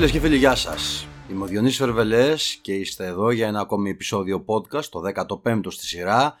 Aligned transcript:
Φίλες 0.00 0.14
και 0.14 0.20
φίλοι, 0.20 0.36
γεια 0.36 0.54
σας. 0.54 1.06
Είμαι 1.30 1.44
ο 1.44 1.46
Διονύσης 1.46 1.78
Φερβελές 1.78 2.58
και 2.60 2.74
είστε 2.74 3.06
εδώ 3.06 3.30
για 3.30 3.46
ένα 3.46 3.60
ακόμη 3.60 3.90
επεισόδιο 3.90 4.44
podcast, 4.46 4.84
το 4.84 5.00
15ο 5.14 5.66
στη 5.68 5.86
σειρά 5.86 6.34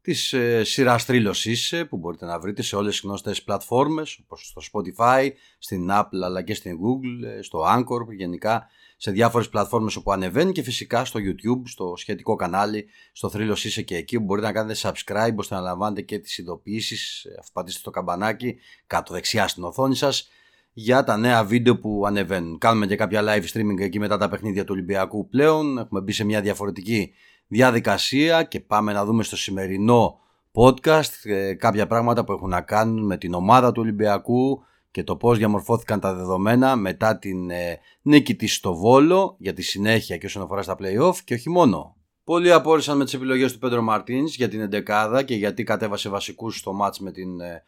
της 0.00 0.32
ε, 0.32 0.64
σειράς 0.64 1.04
τρίλωσης 1.04 1.72
ε, 1.72 1.84
που 1.84 1.96
μπορείτε 1.96 2.26
να 2.26 2.38
βρείτε 2.38 2.62
σε 2.62 2.76
όλες 2.76 2.92
τις 2.92 3.04
γνωστές 3.04 3.42
πλατφόρμες 3.42 4.18
όπως 4.22 4.46
στο 4.46 4.62
Spotify, 4.72 5.30
στην 5.58 5.88
Apple 5.92 6.20
αλλά 6.24 6.42
και 6.42 6.54
στην 6.54 6.78
Google, 6.78 7.26
ε, 7.38 7.42
στο 7.42 7.64
Anchor 7.76 8.14
γενικά 8.16 8.66
σε 8.96 9.10
διάφορες 9.10 9.48
πλατφόρμες 9.48 9.96
όπου 9.96 10.12
ανεβαίνει 10.12 10.52
και 10.52 10.62
φυσικά 10.62 11.04
στο 11.04 11.20
YouTube, 11.22 11.62
στο 11.64 11.94
σχετικό 11.96 12.34
κανάλι, 12.34 12.86
στο 13.12 13.30
θρύλος 13.30 13.64
είσαι 13.64 13.82
και 13.82 13.96
εκεί 13.96 14.18
που 14.18 14.24
μπορείτε 14.24 14.46
να 14.46 14.52
κάνετε 14.52 14.78
subscribe 14.82 15.36
ώστε 15.36 15.54
να 15.54 15.60
λαμβάνετε 15.60 16.02
και 16.02 16.18
τις 16.18 16.38
ειδοποιήσεις, 16.38 17.26
αφού 17.40 17.52
πατήσετε 17.52 17.84
το 17.84 17.90
καμπανάκι 17.90 18.56
κάτω 18.86 19.12
δεξιά 19.12 19.48
στην 19.48 19.64
οθόνη 19.64 19.96
σας 19.96 20.30
για 20.72 21.04
τα 21.04 21.16
νέα 21.16 21.44
βίντεο 21.44 21.78
που 21.78 22.02
ανεβαίνουν. 22.06 22.58
Κάνουμε 22.58 22.86
και 22.86 22.96
κάποια 22.96 23.22
live 23.24 23.44
streaming 23.52 23.78
εκεί 23.80 23.98
μετά 23.98 24.16
τα 24.16 24.28
παιχνίδια 24.28 24.64
του 24.64 24.70
Ολυμπιακού 24.72 25.28
πλέον. 25.28 25.78
Έχουμε 25.78 26.00
μπει 26.00 26.12
σε 26.12 26.24
μια 26.24 26.40
διαφορετική 26.40 27.12
διαδικασία 27.46 28.42
και 28.42 28.60
πάμε 28.60 28.92
να 28.92 29.04
δούμε 29.04 29.22
στο 29.22 29.36
σημερινό 29.36 30.20
podcast 30.52 31.30
ε, 31.30 31.54
κάποια 31.54 31.86
πράγματα 31.86 32.24
που 32.24 32.32
έχουν 32.32 32.48
να 32.48 32.60
κάνουν 32.60 33.06
με 33.06 33.16
την 33.16 33.34
ομάδα 33.34 33.72
του 33.72 33.80
Ολυμπιακού 33.82 34.62
και 34.90 35.04
το 35.04 35.16
πώς 35.16 35.38
διαμορφώθηκαν 35.38 36.00
τα 36.00 36.14
δεδομένα 36.14 36.76
μετά 36.76 37.18
την 37.18 37.50
ε, 37.50 37.78
νίκη 38.02 38.34
της 38.34 38.54
στο 38.54 38.74
Βόλο 38.74 39.36
για 39.38 39.52
τη 39.52 39.62
συνέχεια 39.62 40.16
και 40.16 40.26
όσον 40.26 40.42
αφορά 40.42 40.62
στα 40.62 40.76
play-off 40.80 41.16
και 41.24 41.34
όχι 41.34 41.50
μόνο. 41.50 41.96
Πολλοί 42.24 42.52
απόρρισαν 42.52 42.96
με 42.96 43.04
τις 43.04 43.14
επιλογές 43.14 43.52
του 43.52 43.58
Πέντρο 43.58 43.82
Μαρτίνς 43.82 44.36
για 44.36 44.48
την 44.48 44.60
εντεκάδα 44.60 45.22
και 45.22 45.34
γιατί 45.34 45.62
κατέβασε 45.62 46.08
βασικούς 46.08 46.58
στο 46.58 46.72
μάτς 46.72 47.00
με 47.00 47.12
την 47.12 47.40
ε, 47.40 47.62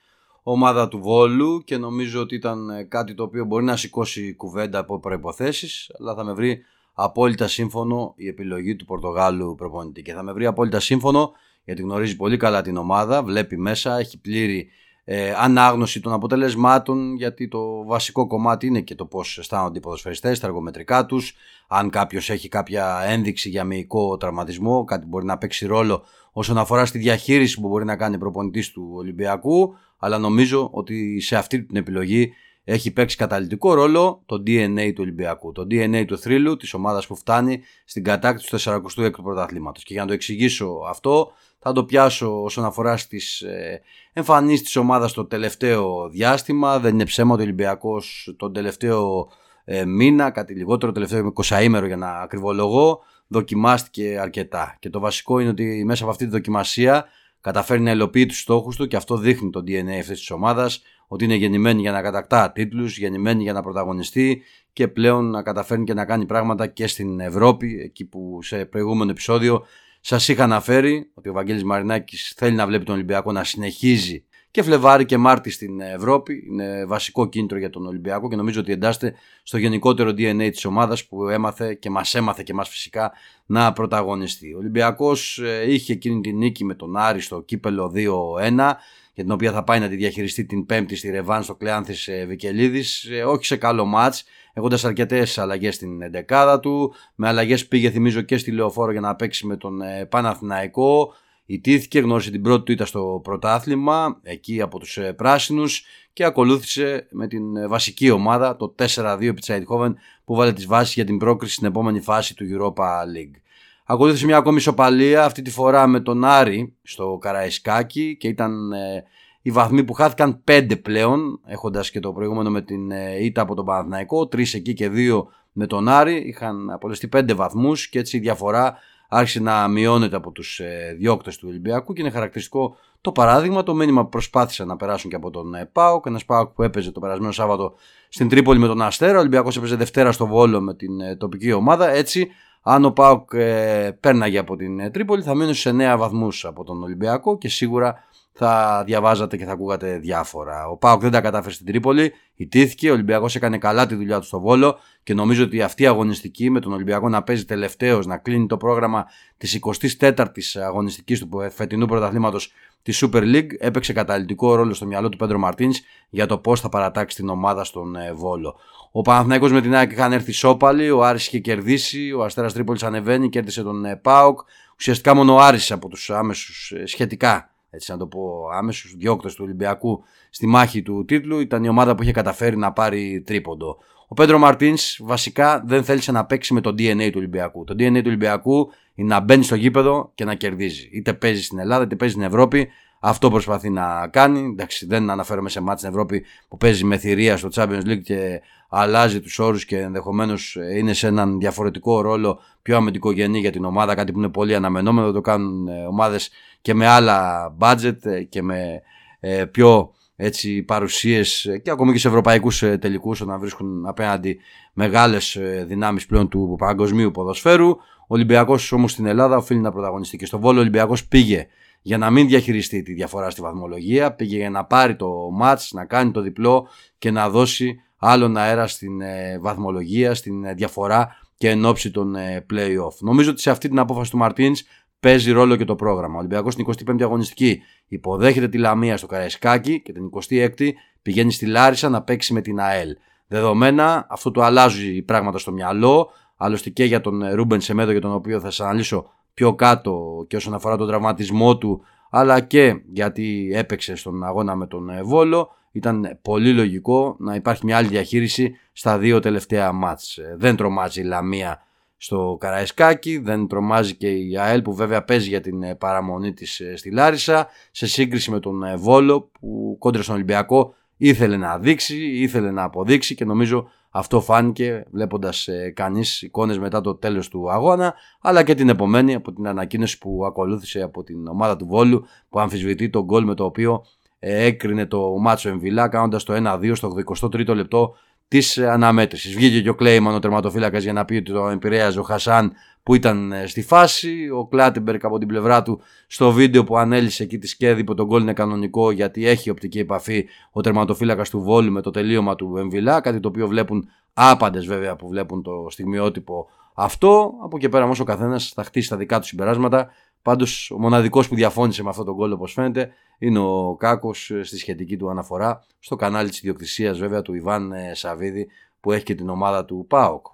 ομάδα 0.47 0.89
του 0.89 0.99
Βόλου 1.01 1.63
και 1.65 1.77
νομίζω 1.77 2.21
ότι 2.21 2.35
ήταν 2.35 2.71
ε, 2.71 2.83
κάτι 2.83 3.15
το 3.15 3.23
οποίο 3.23 3.45
μπορεί 3.45 3.65
να 3.65 3.77
σηκώσει 3.77 4.35
κουβέντα 4.35 4.79
από 4.79 5.01
προϋποθέσεις 5.01 5.91
αλλά 5.99 6.15
θα 6.15 6.25
με 6.25 6.33
βρει 6.33 6.65
απόλυτα 6.93 7.49
σύμφωνο 7.49 8.15
η 8.17 8.27
επιλογή 8.27 8.77
του 8.77 8.85
Πορτογάλου 8.85 9.55
προπονητή. 9.55 10.03
Και 10.03 10.13
θα 10.13 10.23
με 10.23 10.33
βρει 10.33 10.47
απόλυτα 10.47 10.81
σύμφωνο 10.81 11.33
γιατί 11.65 11.83
γνωρίζει 11.83 12.17
πολύ 12.17 12.37
καλά 12.37 12.63
την 12.63 12.77
ομάδα, 12.77 13.23
βλέπει 13.23 13.59
μέσα, 13.59 13.99
έχει 13.99 14.21
πλήρη 14.21 14.69
ε, 15.05 15.33
ανάγνωση 15.37 16.01
των 16.01 16.13
αποτελεσμάτων 16.13 17.15
γιατί 17.17 17.49
το 17.49 17.85
βασικό 17.85 18.27
κομμάτι 18.27 18.67
είναι 18.67 18.81
και 18.81 18.95
το 18.95 19.05
πώς 19.05 19.39
αισθάνονται 19.39 19.79
οι 19.79 19.81
ποδοσφαιριστές, 19.81 20.41
τα 20.41 20.47
εργομετρικά 20.47 21.07
τους 21.07 21.35
αν 21.69 21.91
κάποιος 21.91 22.31
έχει 22.31 22.49
κάποια 22.49 23.01
ένδειξη 23.07 23.49
για 23.49 23.65
μυϊκό 23.65 24.17
τραυματισμό 24.17 24.85
κάτι 24.85 25.07
μπορεί 25.07 25.25
να 25.25 25.39
παίξει 25.39 25.67
ρόλο 25.67 26.05
όσον 26.33 26.59
αφορά 26.59 26.87
στη 26.87 26.99
διαχείριση 26.99 27.61
που 27.61 27.69
μπορεί 27.69 27.85
να 27.85 27.97
κάνει 27.97 28.19
προπονητής 28.19 28.71
του 28.71 28.93
Ολυμπιακού 28.95 29.75
αλλά 29.99 30.19
νομίζω 30.19 30.69
ότι 30.73 31.21
σε 31.21 31.37
αυτή 31.37 31.63
την 31.63 31.77
επιλογή 31.77 32.33
έχει 32.65 32.93
παίξει 32.93 33.17
καταλητικό 33.17 33.75
ρόλο 33.75 34.23
το 34.27 34.43
DNA 34.47 34.91
του 34.95 35.01
Ολυμπιακού, 35.01 35.53
το 35.53 35.67
DNA 35.71 36.05
του 36.07 36.19
θρύλου 36.19 36.57
της 36.57 36.75
ομάδας 36.75 37.07
που 37.07 37.17
φτάνει 37.17 37.63
στην 37.85 38.05
κατάκτηση 38.05 38.51
του 38.51 38.61
46ου 38.61 39.23
πρωταθλήματος. 39.23 39.85
Και 39.85 39.93
για 39.93 40.03
να 40.03 40.09
το 40.09 40.15
εξηγήσω 40.15 40.81
αυτό 40.89 41.33
θα 41.67 41.73
το 41.73 41.85
πιάσω 41.85 42.43
όσον 42.43 42.65
αφορά 42.65 42.97
στις 42.97 43.41
ε, 43.41 43.81
εμφανίσεις 44.13 44.63
της 44.63 44.77
ομάδας 44.77 45.13
το 45.13 45.25
τελευταίο 45.25 46.09
διάστημα. 46.09 46.79
Δεν 46.79 46.95
είναι 46.95 47.05
ψέμα 47.05 47.33
ότι 47.33 47.43
ο 47.43 47.45
Ολυμπιακός 47.45 48.35
τον 48.37 48.53
τελευταίο 48.53 49.29
ε, 49.65 49.85
μήνα, 49.85 50.31
κάτι 50.31 50.55
λιγότερο, 50.55 50.93
τελευταίο 50.93 51.33
20 51.45 51.63
ήμερο 51.63 51.87
για 51.87 51.97
να 51.97 52.11
ακριβολογώ, 52.11 53.01
δοκιμάστηκε 53.27 54.19
αρκετά. 54.21 54.77
Και 54.79 54.91
το 54.91 55.01
βασικό 55.01 55.39
είναι 55.39 55.51
ότι 55.51 55.83
μέσα 55.87 56.03
από 56.03 56.13
αυτή 56.13 56.25
τη 56.25 56.31
δοκιμασία 56.31 57.07
καταφέρει 57.41 57.81
να 57.81 57.91
υλοποιεί 57.91 58.27
τους 58.27 58.41
στόχους 58.41 58.77
του 58.77 58.87
και 58.87 58.97
αυτό 58.97 59.17
δείχνει 59.17 59.51
το 59.51 59.61
DNA 59.61 59.99
αυτής 59.99 60.19
της 60.19 60.31
ομάδας 60.31 60.83
ότι 61.09 61.25
είναι 61.25 61.35
γεννημένη 61.35 61.81
για 61.81 61.93
να 61.93 62.03
κατακτά 62.03 62.53
τίτλους, 62.53 62.99
γεννημένη 62.99 63.43
για 63.43 63.53
να 63.53 63.63
πρωταγωνιστεί 63.63 64.43
και 64.73 64.89
πλέον 64.89 65.31
να 65.31 65.43
καταφέρνει 65.43 65.85
και 65.85 65.95
να 65.95 66.05
κάνει 66.05 66.27
πράγματα 66.27 66.67
και 66.67 66.87
στην 66.87 67.21
Ευρώπη, 67.21 67.81
εκεί 67.85 68.05
που 68.05 68.39
σε 68.43 68.65
προηγούμενο 68.65 69.11
επεισόδιο 69.11 69.65
σας 70.07 70.29
είχα 70.29 70.45
αναφέρει 70.45 71.11
ότι 71.15 71.29
ο 71.29 71.33
Βαγγέλης 71.33 71.65
Μαρινάκης 71.65 72.33
θέλει 72.37 72.57
να 72.57 72.67
βλέπει 72.67 72.85
τον 72.85 72.95
Ολυμπιακό 72.95 73.33
να 73.33 73.45
συνεχίζει 73.45 74.25
και 74.51 74.63
Φλεβάρι 74.63 75.05
και 75.05 75.17
Μάρτι 75.17 75.51
στην 75.51 75.81
Ευρώπη. 75.81 76.45
Είναι 76.51 76.85
βασικό 76.85 77.29
κίνητρο 77.29 77.59
για 77.59 77.71
τον 77.71 77.87
Ολυμπιακό 77.87 78.29
και 78.29 78.37
νομίζω 78.37 78.61
ότι 78.61 78.73
εντάσσεται 78.73 79.15
στο 79.43 79.59
γενικότερο 79.59 80.11
DNA 80.11 80.49
της 80.51 80.65
ομάδας 80.65 81.07
που 81.07 81.29
έμαθε 81.29 81.75
και 81.75 81.91
μας 81.91 82.15
έμαθε 82.15 82.43
και 82.43 82.55
μας 82.55 82.69
φυσικά 82.69 83.13
να 83.47 83.73
πρωταγωνιστεί. 83.73 84.55
Ο 84.55 84.59
Ολυμπιακός 84.59 85.39
ε, 85.39 85.73
είχε 85.73 85.93
εκείνη 85.93 86.21
την 86.21 86.37
νίκη 86.37 86.65
με 86.65 86.75
τον 86.75 86.97
Άρη 86.97 87.21
στο 87.21 87.41
κύπελο 87.41 87.93
2-1 87.95 88.73
για 89.15 89.25
την 89.25 89.33
οποία 89.33 89.53
θα 89.53 89.65
πάει 89.65 89.81
να 89.81 89.89
τη 89.89 89.97
διαχειριστεί 89.97 90.45
την 90.45 90.67
Πέμπτη 90.67 90.97
στη 90.97 91.11
Ρεβάν 91.11 91.43
στο 91.43 91.55
Κλεάνθης 91.55 92.09
ε, 92.09 92.25
Βικελίδης. 92.25 93.05
Ε, 93.11 93.25
όχι 93.25 93.45
σε 93.45 93.57
καλό 93.57 93.85
μάτς, 93.85 94.25
έχοντας 94.53 94.85
αρκετές 94.85 95.39
αλλαγές 95.39 95.75
στην 95.75 96.03
εντεκάδα 96.03 96.61
του. 96.61 96.95
Με 97.15 97.29
αλλαγές 97.29 97.67
πήγε 97.67 97.91
θυμίζω 97.91 98.21
και 98.21 98.37
στη 98.37 98.51
Λεωφόρο 98.51 98.93
για 98.93 99.01
να 99.01 99.17
παίξει 99.17 99.47
με 99.47 99.57
τον 99.57 99.81
Παναθηναϊκό. 100.09 101.13
Ιτήθηκε, 101.47 101.99
γνώρισε 101.99 102.31
την 102.31 102.43
πρώτη 102.43 102.65
του 102.65 102.73
ήττα 102.73 102.87
στο 102.87 103.21
πρωτάθλημα, 103.23 104.21
εκεί 104.23 104.61
από 104.61 104.79
τους 104.79 104.97
ε, 104.97 105.13
πράσινους 105.13 105.85
και 106.13 106.25
ακολούθησε 106.25 107.07
με 107.11 107.27
την 107.27 107.57
ε, 107.57 107.67
βασική 107.67 108.11
ομάδα, 108.11 108.57
το 108.57 108.75
4-2 108.79 109.19
Πιτσαϊτχόβεν 109.19 109.97
που 110.25 110.35
βάλε 110.35 110.53
τις 110.53 110.67
βάσεις 110.67 110.95
για 110.95 111.05
την 111.05 111.19
πρόκριση 111.19 111.55
στην 111.55 111.67
επόμενη 111.67 112.01
φάση 112.01 112.35
του 112.35 112.45
Europa 112.45 112.85
League. 112.85 113.41
Ακολούθησε 113.85 114.27
μια 114.27 114.37
ακόμη 114.37 114.57
ισοπαλία, 114.57 115.25
αυτή 115.25 115.43
τη 115.43 115.51
φορά 115.51 115.87
με 115.87 116.01
τον 116.01 116.25
Άρη 116.25 116.75
στο 116.83 117.19
Καραϊσκάκι 117.21 118.17
και 118.17 118.29
ήταν 118.29 118.73
ε, 118.73 119.05
οι 119.43 119.51
βαθμοί 119.51 119.85
που 119.85 119.93
χάθηκαν 119.93 120.43
5 120.49 120.83
πλέον, 120.83 121.41
έχοντας 121.47 121.91
και 121.91 122.01
το 122.01 122.13
προηγούμενο 122.13 122.51
με 122.51 122.63
την 122.63 122.91
ήττα 123.21 123.43
από 123.43 123.55
τον 123.55 123.65
Παναθηναϊκό, 123.65 124.21
3 124.21 124.55
εκεί 124.55 124.75
και 124.75 124.91
2 124.95 125.23
με 125.53 125.67
τον 125.67 125.89
Άρη, 125.89 126.17
είχαν 126.17 126.71
απολεστεί 126.71 127.09
5 127.17 127.35
βαθμούς 127.35 127.89
και 127.89 127.99
έτσι 127.99 128.17
η 128.17 128.21
διαφορά 128.21 128.79
άρχισε 129.09 129.41
να 129.41 129.69
μειώνεται 129.69 130.17
από 130.17 130.31
τους 130.31 130.61
ε, 130.61 130.95
διώκτες 130.99 131.37
του 131.37 131.47
Ολυμπιακού 131.51 131.93
και 131.93 132.01
είναι 132.01 132.11
χαρακτηριστικό 132.11 132.77
το 133.01 133.13
παράδειγμα, 133.13 133.63
το 133.63 133.75
μήνυμα 133.75 134.03
που 134.03 134.09
προσπάθησαν 134.09 134.67
να 134.67 134.77
περάσουν 134.77 135.11
και 135.11 135.17
από 135.17 135.31
τον 135.31 135.55
ε, 135.55 135.69
ΠΑΟΚ, 135.73 136.07
ένας 136.07 136.25
ΠΑΟΚ 136.25 136.51
που 136.51 136.63
έπαιζε 136.63 136.91
το 136.91 137.01
περασμένο 137.01 137.33
Σάββατο 137.33 137.75
στην 138.09 138.29
Τρίπολη 138.29 138.59
με 138.59 138.67
τον 138.67 138.83
Αστέρα, 138.83 139.17
ο 139.17 139.21
Ολυμπιακός 139.21 139.57
έπαιζε 139.57 139.77
Δευτέρα 139.77 140.13
στο 140.13 140.27
Βόλο 140.27 140.61
με 140.61 140.75
την 140.75 141.01
ε, 141.01 141.17
τοπική 141.17 141.53
ομάδα, 141.53 141.91
έτσι 141.91 142.29
αν 142.67 142.85
ο 142.85 142.91
ΠΑΟΚ 142.91 143.33
ε, 143.33 143.97
πέρναγε 144.01 144.39
από 144.39 144.57
την 144.57 144.81
ε, 144.81 144.91
Τρίπολη 144.91 145.23
θα 145.23 145.35
μείνει 145.35 145.55
σε 145.55 145.71
9 145.71 145.95
βαθμούς 145.99 146.45
από 146.45 146.65
τον 146.65 146.83
Ολυμπιακό 146.83 147.39
και 147.39 147.49
σίγουρα 147.49 148.05
θα 148.37 148.83
διαβάζατε 148.87 149.37
και 149.37 149.45
θα 149.45 149.53
ακούγατε 149.53 149.99
διάφορα. 149.99 150.69
Ο 150.69 150.77
Πάοκ 150.77 151.01
δεν 151.01 151.11
τα 151.11 151.21
κατάφερε 151.21 151.55
στην 151.55 151.67
Τρίπολη, 151.67 152.13
ιτήθηκε. 152.35 152.91
Ο 152.91 152.93
Ολυμπιακός 152.93 153.35
έκανε 153.35 153.59
καλά 153.59 153.87
τη 153.87 153.95
δουλειά 153.95 154.19
του 154.19 154.27
στο 154.27 154.41
Βόλο 154.41 154.79
και 155.03 155.15
νομίζω 155.15 155.45
ότι 155.45 155.63
αυτή 155.63 155.83
η 155.83 155.87
αγωνιστική 155.87 156.51
με 156.51 156.61
τον 156.61 156.73
Ολυμπιακό 156.73 157.09
να 157.09 157.23
παίζει 157.23 157.45
τελευταίος, 157.45 158.07
να 158.07 158.17
κλείνει 158.17 158.47
το 158.47 158.57
πρόγραμμα 158.57 159.07
της 159.37 159.61
24η 159.99 160.27
αγωνιστικής 160.67 161.21
του 161.21 161.51
φετινού 161.51 161.87
πρωταθλήματος 161.87 162.53
της 162.83 163.05
Super 163.05 163.23
League 163.23 163.49
έπαιξε 163.59 163.93
καταλητικό 163.93 164.55
ρόλο 164.55 164.75
στο 164.75 164.87
μυαλό 164.87 165.09
του 165.09 165.17
Πέντρο 165.17 165.39
Μαρτίνς 165.39 165.81
για 166.11 166.27
το 166.27 166.39
πώς 166.39 166.61
θα 166.61 166.69
παρατάξει 166.69 167.17
την 167.17 167.29
ομάδα 167.29 167.65
στον 167.65 167.97
ε, 167.97 168.13
Βόλο. 168.13 168.57
Ο 168.93 169.03
Παναθηναϊκός 169.03 169.53
με 169.53 169.61
την 169.61 169.75
ΑΕΚ 169.75 169.93
είχαν 169.93 170.13
έρθει 170.13 170.33
σόπαλοι, 170.33 170.91
ο 170.91 171.05
Άρης 171.05 171.27
είχε 171.27 171.39
κερδίσει, 171.39 172.13
ο 172.13 172.25
Αστέρας 172.25 172.53
Τρίπολης 172.53 172.83
ανεβαίνει, 172.83 173.29
κέρδισε 173.29 173.63
τον 173.63 173.85
ε, 173.85 173.97
Πάοκ. 173.97 174.41
Ουσιαστικά 174.79 175.15
μόνο 175.15 175.35
ο 175.35 175.39
Άρης 175.39 175.73
από 175.73 175.89
τους 175.89 176.11
άμεσους 176.11 176.73
ε, 176.77 176.87
σχετικά 176.87 177.54
έτσι 177.75 177.91
να 177.91 177.97
το 177.97 178.07
πω, 178.07 178.49
άμεσους 178.53 178.95
διώκτες 178.97 179.35
του 179.35 179.41
Ολυμπιακού 179.45 180.05
στη 180.31 180.47
μάχη 180.47 180.83
του 180.83 181.05
τίτλου 181.05 181.41
ήταν 181.41 181.65
η 181.65 181.69
ομάδα 181.69 181.95
που 181.95 182.03
είχε 182.03 182.13
καταφέρει 182.13 182.57
να 182.57 182.73
πάρει 182.73 183.23
τρίποντο. 183.27 183.79
Ο 184.09 184.15
Πέντρο 184.15 184.39
Μαρτίνς 184.39 185.01
βασικά 185.03 185.63
δεν 185.67 185.85
θέλησε 185.85 186.13
να 186.13 186.25
παίξει 186.25 186.55
με 186.55 186.61
το 186.61 186.71
DNA 186.71 187.07
του 187.07 187.17
Ολυμπιακού. 187.17 187.65
Το 187.65 187.75
DNA 187.79 187.95
του 187.95 188.03
Ολυμπιακού 188.07 188.71
είναι 188.95 189.09
να 189.09 189.21
μπαίνει 189.21 189.43
στο 189.43 189.55
γήπεδο 189.55 190.11
και 190.15 190.25
να 190.25 190.35
κερδίζει. 190.35 190.89
Είτε 190.93 191.13
παίζει 191.13 191.43
στην 191.43 191.59
Ελλάδα 191.59 191.85
είτε 191.85 191.97
παίζει 191.97 192.15
στην 192.15 192.27
Ευρώπη. 192.27 192.69
Αυτό 193.01 193.31
προσπαθεί 193.31 193.71
να 193.71 194.09
κάνει. 194.09 194.41
Εντάξει, 194.41 194.87
δεν 194.87 195.11
αναφέρομαι 195.11 195.49
σε 195.49 195.61
μάτς 195.61 195.81
στην 195.81 195.93
Ευρώπη 195.93 196.25
που 196.49 196.57
παίζει 196.57 196.85
με 196.85 196.97
θηρία 196.97 197.37
στο 197.37 197.49
Champions 197.55 197.87
League 197.87 198.03
και 198.03 198.41
αλλάζει 198.69 199.21
τους 199.21 199.39
όρους 199.39 199.65
και 199.65 199.79
ενδεχομένως 199.79 200.59
είναι 200.77 200.93
σε 200.93 201.07
έναν 201.07 201.39
διαφορετικό 201.39 202.01
ρόλο 202.01 202.41
πιο 202.63 202.77
αμυντικογενή 202.77 203.39
για 203.39 203.51
την 203.51 203.65
ομάδα. 203.65 203.95
Κάτι 203.95 204.13
που 204.13 204.19
είναι 204.19 204.29
πολύ 204.29 204.55
αναμενόμενο. 204.55 205.13
Το 205.13 205.21
κάνουν 205.21 205.69
ε, 205.69 205.87
ομάδες 205.87 206.31
και 206.65 206.75
με 206.75 206.87
άλλα 206.87 207.49
budget 207.59 208.05
ε, 208.05 208.23
και 208.23 208.43
με 208.43 208.83
ε, 209.21 209.45
πιο 209.45 209.93
έτσι, 210.17 210.63
παρουσίες 210.63 211.59
και 211.63 211.71
ακόμη 211.71 211.93
και 211.93 211.99
σε 211.99 212.09
ευρωπαϊκούς 212.09 212.59
τελικούς 212.59 213.21
όταν 213.21 213.41
βρίσκουν 213.41 213.87
απέναντι 213.87 214.39
μεγάλες 214.73 215.39
δυνάμεις 215.67 216.07
πλέον 216.07 216.29
του 216.29 216.57
παγκοσμίου 216.59 217.11
ποδοσφαίρου. 217.11 217.69
Ο 217.69 218.15
Ολυμπιακός 218.15 218.73
όμως 218.73 218.93
στην 218.93 219.07
Ελλάδα 219.07 219.37
οφείλει 219.37 219.61
να 219.61 219.73
πρωταγωνιστεί 219.73 220.17
και 220.17 220.27
στο 220.27 220.39
Βόλο 220.39 220.59
ο 220.59 220.61
Ολυμπιακός 220.61 221.07
πήγε 221.07 221.47
για 221.83 221.99
να 221.99 222.11
μην 222.11 222.27
διαχειριστεί 222.27 222.83
τη 222.83 222.93
διαφορά 222.93 223.31
στη 223.31 223.41
βαθμολογία, 223.41 224.13
πήγε 224.13 224.37
για 224.37 224.51
να 224.51 224.65
πάρει 224.65 224.97
το 224.97 225.31
μάτς, 225.33 225.73
να 225.73 225.85
κάνει 225.85 226.11
το 226.11 226.21
διπλό 226.21 226.69
και 226.99 227.11
να 227.11 227.31
δώσει 227.31 227.81
άλλον 227.97 228.37
αέρα 228.37 228.67
στην 228.67 229.01
ε, 229.01 229.39
βαθμολογία, 229.41 230.15
στην 230.15 230.45
ε, 230.45 230.55
διαφορά 230.55 231.17
και 231.37 231.51
εν 231.51 231.65
ώψη 231.65 231.91
των 231.91 232.15
ε, 232.15 232.47
play-off. 232.53 232.97
Νομίζω 233.01 233.31
ότι 233.31 233.41
σε 233.41 233.51
αυτή 233.51 233.69
την 233.69 233.79
απόφαση 233.79 234.11
του 234.11 234.17
Μαρτίνς 234.17 234.63
παίζει 235.05 235.33
ρόλο 235.33 235.57
και 235.57 235.65
το 235.65 235.75
πρόγραμμα. 235.75 236.15
Ο 236.15 236.19
Ολυμπιακός 236.19 236.53
στην 236.53 236.67
25η 236.67 237.03
αγωνιστική 237.03 237.63
υποδέχεται 237.89 238.49
τη 238.49 238.59
Λαμία 238.59 238.97
στο 238.97 239.07
Καραϊσκάκι 239.07 239.83
και 239.83 239.93
την 239.93 240.11
26η 240.13 240.69
πηγαίνει 241.03 241.33
στη 241.33 241.47
Λάρισα 241.47 241.89
να 241.89 242.03
παίξει 242.03 242.33
με 242.33 242.41
την 242.41 242.61
ΑΕΛ. 242.61 242.97
δεδομένα. 243.27 244.07
Αυτό 244.09 244.31
του 244.31 244.43
αλλάζει 244.43 245.03
πράγματα 245.03 245.39
στο 245.39 245.53
μυαλό. 245.53 246.11
Άλλωστε 246.37 246.71
και 246.71 246.85
για 246.85 247.01
τον 247.01 247.23
Ρούμπεν 247.35 247.61
Σεμέδο, 247.61 247.91
για 247.91 248.01
τον 248.01 248.13
οποίο 248.13 248.41
θα 248.41 248.51
σας 248.51 248.67
αναλύσω 248.67 249.11
πιο 249.35 249.55
κάτω 249.55 250.25
και 250.29 250.37
όσον 250.37 250.55
αφορά 250.55 250.77
τον 250.77 250.87
τραυματισμό 250.87 251.59
του, 251.59 251.83
αλλά 252.11 252.41
και 252.41 252.83
γιατί 252.93 253.51
έπαιξε 253.55 253.95
στον 253.97 254.25
αγώνα 254.25 254.55
με 254.57 254.67
τον 254.67 254.91
Βόλο. 255.03 255.51
Ήταν 255.73 256.19
πολύ 256.23 256.53
λογικό 256.53 257.17
να 257.19 257.35
υπάρχει 257.35 257.65
μια 257.65 257.77
άλλη 257.77 257.89
διαχείριση 257.89 258.57
στα 258.73 258.99
δύο 258.99 259.21
τελευταία 259.21 259.73
μάτς. 259.73 260.19
Δεν 260.37 260.57
τρομάζει 260.57 261.01
η 261.01 261.05
Λαμία 261.05 261.64
στο 262.05 262.37
Καραϊσκάκι, 262.41 263.19
δεν 263.19 263.47
τρομάζει 263.47 263.95
και 263.95 264.09
η 264.11 264.39
ΑΕΛ 264.39 264.63
που 264.63 264.75
βέβαια 264.75 265.05
παίζει 265.05 265.29
για 265.29 265.41
την 265.41 265.63
ε, 265.63 265.75
παραμονή 265.75 266.33
της 266.33 266.61
ε, 266.61 266.77
στη 266.77 266.91
Λάρισα 266.91 267.47
σε 267.71 267.87
σύγκριση 267.87 268.31
με 268.31 268.41
τον 268.41 268.63
ε, 268.63 268.77
Βόλο 268.77 269.31
που 269.41 269.77
κόντρα 269.79 270.03
στον 270.03 270.15
Ολυμπιακό 270.15 270.75
ήθελε 270.97 271.37
να 271.37 271.59
δείξει, 271.59 271.97
ήθελε 271.97 272.51
να 272.51 272.63
αποδείξει 272.63 273.15
και 273.15 273.25
νομίζω 273.25 273.69
αυτό 273.91 274.21
φάνηκε 274.21 274.85
βλέποντας 274.91 275.49
κανείς 275.75 276.23
εικόνες 276.23 276.59
μετά 276.59 276.81
το 276.81 276.95
τέλος 276.95 277.29
του 277.29 277.51
αγώνα 277.51 277.95
αλλά 278.21 278.43
και 278.43 278.55
την 278.55 278.69
επομένη 278.69 279.15
από 279.15 279.33
την 279.33 279.47
ανακοίνωση 279.47 279.99
που 279.99 280.25
ακολούθησε 280.27 280.81
από 280.83 281.03
την 281.03 281.27
ομάδα 281.27 281.57
του 281.57 281.67
Βόλου 281.67 282.05
που 282.29 282.41
αμφισβητεί 282.41 282.91
τον 282.91 283.05
γκολ 283.05 283.25
με 283.25 283.35
το 283.35 283.45
οποίο 283.45 283.85
έκρινε 284.19 284.87
το 284.87 285.17
μάτσο 285.19 285.49
Εμβιλά 285.49 285.89
κάνοντας 285.89 286.25
το 286.25 286.35
1-2 286.37 286.73
στο 286.75 286.95
23ο 287.21 287.55
λεπτό 287.55 287.95
της 288.29 288.59
αναμέτρησης. 288.59 289.35
Βγήκε 289.35 289.63
και 289.63 289.69
ο 289.69 289.75
Κλέιμαν 289.75 290.15
ο 290.15 290.19
τερματοφύλακας 290.19 290.83
για 290.83 290.93
να 290.93 291.05
πει 291.05 291.15
ότι 291.15 291.33
το 291.33 291.49
επηρέαζε 291.49 291.99
ο 291.99 292.03
Χασάν 292.03 292.53
που 292.83 292.95
ήταν 292.95 293.33
ε, 293.33 293.47
στη 293.47 293.63
φάση. 293.63 294.29
Ο 294.31 294.47
Κλάτεμπερκ 294.47 295.05
από 295.05 295.19
την 295.19 295.29
πλευρά 295.29 295.63
του 295.63 295.81
στο 296.07 296.33
βίντεο 296.33 296.65
που 296.65 296.79
ανέλησε 296.79 297.23
εκεί 297.23 297.39
τη 297.39 297.47
σκέδη 297.47 297.85
που 297.85 297.95
τον 297.95 298.07
γκολ 298.07 298.23
είναι 298.23 298.33
κανονικό 298.33 298.91
γιατί 298.91 299.27
έχει 299.27 299.51
οπτική 299.51 299.79
επαφή 299.79 300.27
ο 300.51 300.61
τερματοφύλακας 300.61 301.31
του 301.31 301.41
Βόλου 301.41 301.73
με 301.73 301.83
το 301.83 301.91
τελείωμα 301.91 302.35
του 302.35 302.57
Εμβιλά. 302.57 303.01
Κάτι 303.01 303.21
το 303.21 303.29
οποίο 303.29 303.49
βλέπουν 303.49 303.89
άπαντες 304.15 304.67
βέβαια 304.67 304.97
που 304.97 305.09
βλέπουν 305.09 305.43
το 305.43 305.67
στιγμιότυπο 305.71 306.49
αυτό. 306.75 307.33
Από 307.43 307.57
εκεί 307.57 307.69
πέρα 307.69 307.85
όμως 307.85 308.01
ο 308.01 308.05
καθένας 308.05 308.53
θα 308.55 308.65
χτίσει 308.65 308.89
τα 308.89 308.97
δικά 308.97 309.21
του 309.21 309.27
συμπεράσματα. 309.27 309.89
Πάντως, 310.23 310.71
ο 310.71 310.79
μοναδικός 310.79 311.29
που 311.29 311.35
διαφώνησε 311.35 311.83
με 311.83 311.89
αυτόν 311.89 312.05
τον 312.05 312.15
γκολ, 312.15 312.33
όπω 312.33 312.47
φαίνεται, 312.47 312.93
είναι 313.19 313.39
ο 313.39 313.77
Κάκος 313.79 314.31
ε, 314.31 314.43
στη 314.43 314.59
σχετική 314.59 314.97
του 314.97 315.11
αναφορά 315.11 315.65
στο 315.79 315.97
κανάλι 315.97 316.29
της 316.29 316.39
ιδιοκτησίας 316.39 316.99
βέβαια 316.99 317.23
του 317.23 317.35
Ιβάν 317.35 317.73
ε, 317.73 317.95
Σαββίδη 317.95 318.49
που 318.81 318.93
έχει 318.93 319.05
και 319.05 319.15
την 319.15 319.29
ομάδα 319.29 319.65
του 319.65 319.85
ΠΑΟΚ. 319.89 320.27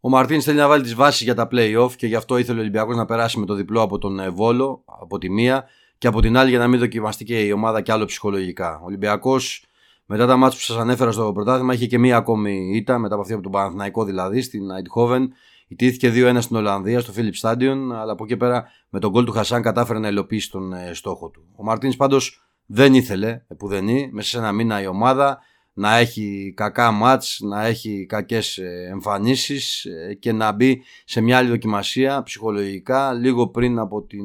Ο 0.00 0.08
Μαρτίνς 0.08 0.44
θέλει 0.44 0.58
να 0.58 0.68
βάλει 0.68 0.82
τις 0.82 0.94
βάσεις 0.94 1.22
για 1.22 1.34
τα 1.34 1.48
playoff 1.50 1.90
και 1.96 2.06
γι' 2.06 2.14
αυτό 2.14 2.38
ήθελε 2.38 2.58
ο 2.58 2.60
Ολυμπιακός 2.60 2.96
να 2.96 3.04
περάσει 3.04 3.38
με 3.38 3.46
το 3.46 3.54
διπλό 3.54 3.82
από 3.82 3.98
τον 3.98 4.20
ε, 4.20 4.30
Βόλο, 4.30 4.82
από 4.84 5.18
τη 5.18 5.30
μία, 5.30 5.68
και 5.98 6.06
από 6.06 6.20
την 6.20 6.36
άλλη 6.36 6.50
για 6.50 6.58
να 6.58 6.68
μην 6.68 6.78
δοκιμαστεί 6.78 7.24
και 7.24 7.40
η 7.40 7.52
ομάδα 7.52 7.80
κι 7.80 7.92
άλλο 7.92 8.04
ψυχολογικά. 8.04 8.80
Ο 8.82 8.84
Ολυμπιακός 8.84 9.64
μετά 10.06 10.26
τα 10.26 10.36
μάτια 10.36 10.58
που 10.58 10.64
σας 10.64 10.76
ανέφερα 10.76 11.12
στο 11.12 11.32
πρωτάθλημα 11.32 11.74
είχε 11.74 11.86
και 11.86 11.98
μία 11.98 12.16
ακόμη 12.16 12.70
ήττα, 12.74 12.98
μετά 12.98 13.12
από 13.12 13.22
αυτή 13.22 13.34
από 13.34 13.42
τον 13.42 13.52
Παναθηναϊκό 13.52 14.04
δηλαδή, 14.04 14.42
στην 14.42 14.70
Αιτχόβεν. 14.70 15.32
Ιτήθηκε 15.68 16.12
2-1 16.14 16.36
στην 16.40 16.56
Ολλανδία, 16.56 17.00
στο 17.00 17.12
Philip 17.16 17.40
Stadion, 17.40 17.76
αλλά 17.92 18.12
από 18.12 18.24
εκεί 18.24 18.36
πέρα 18.36 18.68
με 18.88 19.00
τον 19.00 19.10
γκολ 19.10 19.24
του 19.24 19.32
Χασάν 19.32 19.62
κατάφερε 19.62 19.98
να 19.98 20.08
υλοποιήσει 20.08 20.50
τον 20.50 20.72
ε, 20.72 20.94
στόχο 20.94 21.28
του. 21.28 21.46
Ο 21.56 21.64
Μαρτίνς 21.64 21.96
πάντως 21.96 22.46
δεν 22.66 22.94
ήθελε, 22.94 23.42
επουδενή, 23.48 24.10
μέσα 24.12 24.28
σε 24.28 24.38
ένα 24.38 24.52
μήνα 24.52 24.82
η 24.82 24.86
ομάδα 24.86 25.38
να 25.72 25.96
έχει 25.96 26.52
κακά 26.56 26.90
μάτς, 26.90 27.40
να 27.42 27.66
έχει 27.66 28.06
κακές 28.08 28.58
ε, 28.58 28.88
εμφανίσεις 28.90 29.84
ε, 29.84 30.14
και 30.14 30.32
να 30.32 30.52
μπει 30.52 30.82
σε 31.04 31.20
μια 31.20 31.38
άλλη 31.38 31.48
δοκιμασία 31.48 32.22
ψυχολογικά 32.22 33.12
λίγο 33.12 33.48
πριν 33.48 33.78
από 33.78 34.02
την 34.02 34.24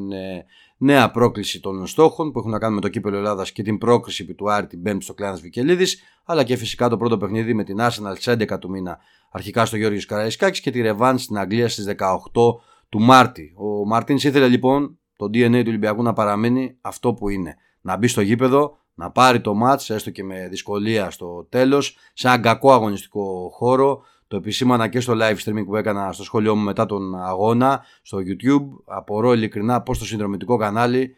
νέα 0.78 1.12
πρόκληση 1.12 1.60
των 1.60 1.88
στόχων 1.88 2.32
που 2.32 2.40
έχουν 2.40 2.52
να 2.52 2.60
κάνουν 2.60 2.76
με 2.76 2.82
το 2.82 2.90
κύπελο 2.90 3.18
Ελλάδας 3.18 3.52
και 3.52 3.64
την 3.64 3.78
πρόκληση 3.78 4.34
του 4.34 4.52
Άρη 4.52 4.68
την 4.68 4.82
Πέμπτη 4.82 5.04
στο 5.04 5.14
Κλάνο 5.14 5.38
Βικελίδης, 5.38 6.02
αλλά 6.26 6.44
και 6.44 6.56
φυσικά 6.56 6.90
το 6.90 6.98
πρώτο 6.98 7.18
παιχνίδι 7.18 7.54
με 7.54 7.64
την 7.64 7.78
Arsenal 7.80 8.14
στι 8.16 8.46
11 8.52 8.60
του 8.60 8.70
μήνα 8.70 9.00
αρχικά 9.32 9.66
στο 9.66 9.78
Γιώργο 9.78 10.00
Καραϊσκάκης 10.08 10.60
και 10.62 10.72
τη 10.72 10.82
Ρεβάνς 10.82 11.24
στην 11.24 11.38
Αγγλία 11.38 11.70
στις 11.70 11.86
18 11.86 12.22
του 12.90 13.00
Μάρτη. 13.00 13.54
Ο 13.58 13.86
Μαρτίνς 13.86 14.24
ήθελε 14.24 14.48
λοιπόν 14.48 14.98
το 15.16 15.26
DNA 15.26 15.52
του 15.52 15.68
Ολυμπιακού 15.68 16.04
να 16.04 16.14
παραμείνει 16.14 16.78
αυτό 16.82 17.14
που 17.14 17.30
είναι. 17.30 17.56
Να 17.82 17.98
μπει 17.98 18.08
στο 18.08 18.22
γήπεδο, 18.22 18.78
να 18.94 19.12
πάρει 19.12 19.42
το 19.42 19.54
μάτς 19.54 19.90
έστω 19.90 20.12
και 20.12 20.24
με 20.24 20.48
δυσκολία 20.48 21.10
στο 21.10 21.48
τέλος 21.50 21.98
σε 22.14 22.28
έναν 22.28 22.42
κακό 22.42 22.74
αγωνιστικό 22.74 23.50
χώρο 23.54 24.04
το 24.28 24.38
επισήμανα 24.38 24.88
και 24.88 25.00
στο 25.00 25.14
live 25.18 25.38
streaming 25.44 25.66
που 25.66 25.76
έκανα 25.76 26.12
στο 26.12 26.24
σχολείο 26.24 26.56
μου 26.56 26.64
μετά 26.64 26.86
τον 26.86 27.16
αγώνα 27.16 27.84
στο 28.02 28.18
YouTube. 28.18 28.68
Απορώ 28.86 29.34
ειλικρινά 29.34 29.82
πώς 29.82 30.00
το 30.00 30.06
συνδρομητικό 30.06 30.58
κανάλι 30.58 31.16